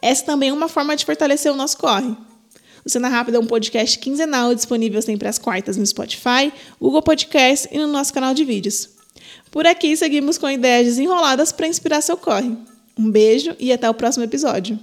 Essa 0.00 0.24
também 0.24 0.50
é 0.50 0.52
uma 0.52 0.68
forma 0.68 0.94
de 0.94 1.04
fortalecer 1.04 1.50
o 1.52 1.56
nosso 1.56 1.76
corre. 1.78 2.16
O 2.86 2.88
Cena 2.88 3.08
Rápida 3.08 3.36
é 3.36 3.40
um 3.40 3.46
podcast 3.46 3.98
quinzenal 3.98 4.54
disponível 4.54 5.02
sempre 5.02 5.26
às 5.26 5.38
quartas 5.38 5.76
no 5.76 5.84
Spotify, 5.84 6.52
Google 6.80 7.02
Podcast 7.02 7.68
e 7.72 7.78
no 7.78 7.88
nosso 7.88 8.14
canal 8.14 8.32
de 8.32 8.44
vídeos. 8.44 8.88
Por 9.50 9.66
aqui 9.66 9.96
seguimos 9.96 10.38
com 10.38 10.48
ideias 10.48 10.86
desenroladas 10.86 11.50
para 11.50 11.66
inspirar 11.66 12.00
seu 12.00 12.16
corre. 12.16 12.56
Um 12.96 13.10
beijo 13.10 13.56
e 13.58 13.72
até 13.72 13.90
o 13.90 13.94
próximo 13.94 14.24
episódio. 14.24 14.78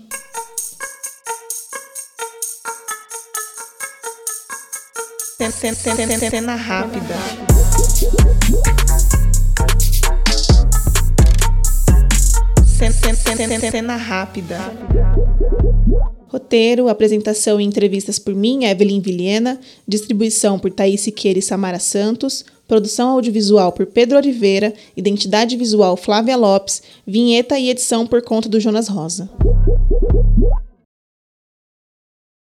Cena 6.29 6.55
rápida. 6.55 7.15
Cena 13.71 13.95
rápida. 13.95 14.59
Roteiro, 16.33 16.89
apresentação 16.89 17.61
e 17.61 17.63
entrevistas 17.63 18.17
por 18.17 18.33
mim, 18.33 18.65
Evelyn 18.65 18.99
Vilhena. 18.99 19.59
Distribuição 19.87 20.57
por 20.57 20.71
Thaís 20.71 21.01
Siqueira 21.01 21.37
e 21.37 21.43
Samara 21.43 21.77
Santos. 21.77 22.43
Produção 22.67 23.09
audiovisual 23.09 23.71
por 23.71 23.85
Pedro 23.85 24.17
Oliveira. 24.17 24.73
Identidade 24.97 25.55
visual 25.55 25.95
Flávia 25.95 26.35
Lopes. 26.35 26.81
Vinheta 27.05 27.59
e 27.59 27.69
edição 27.69 28.07
por 28.07 28.23
conta 28.23 28.49
do 28.49 28.59
Jonas 28.59 28.87
Rosa. 28.87 29.29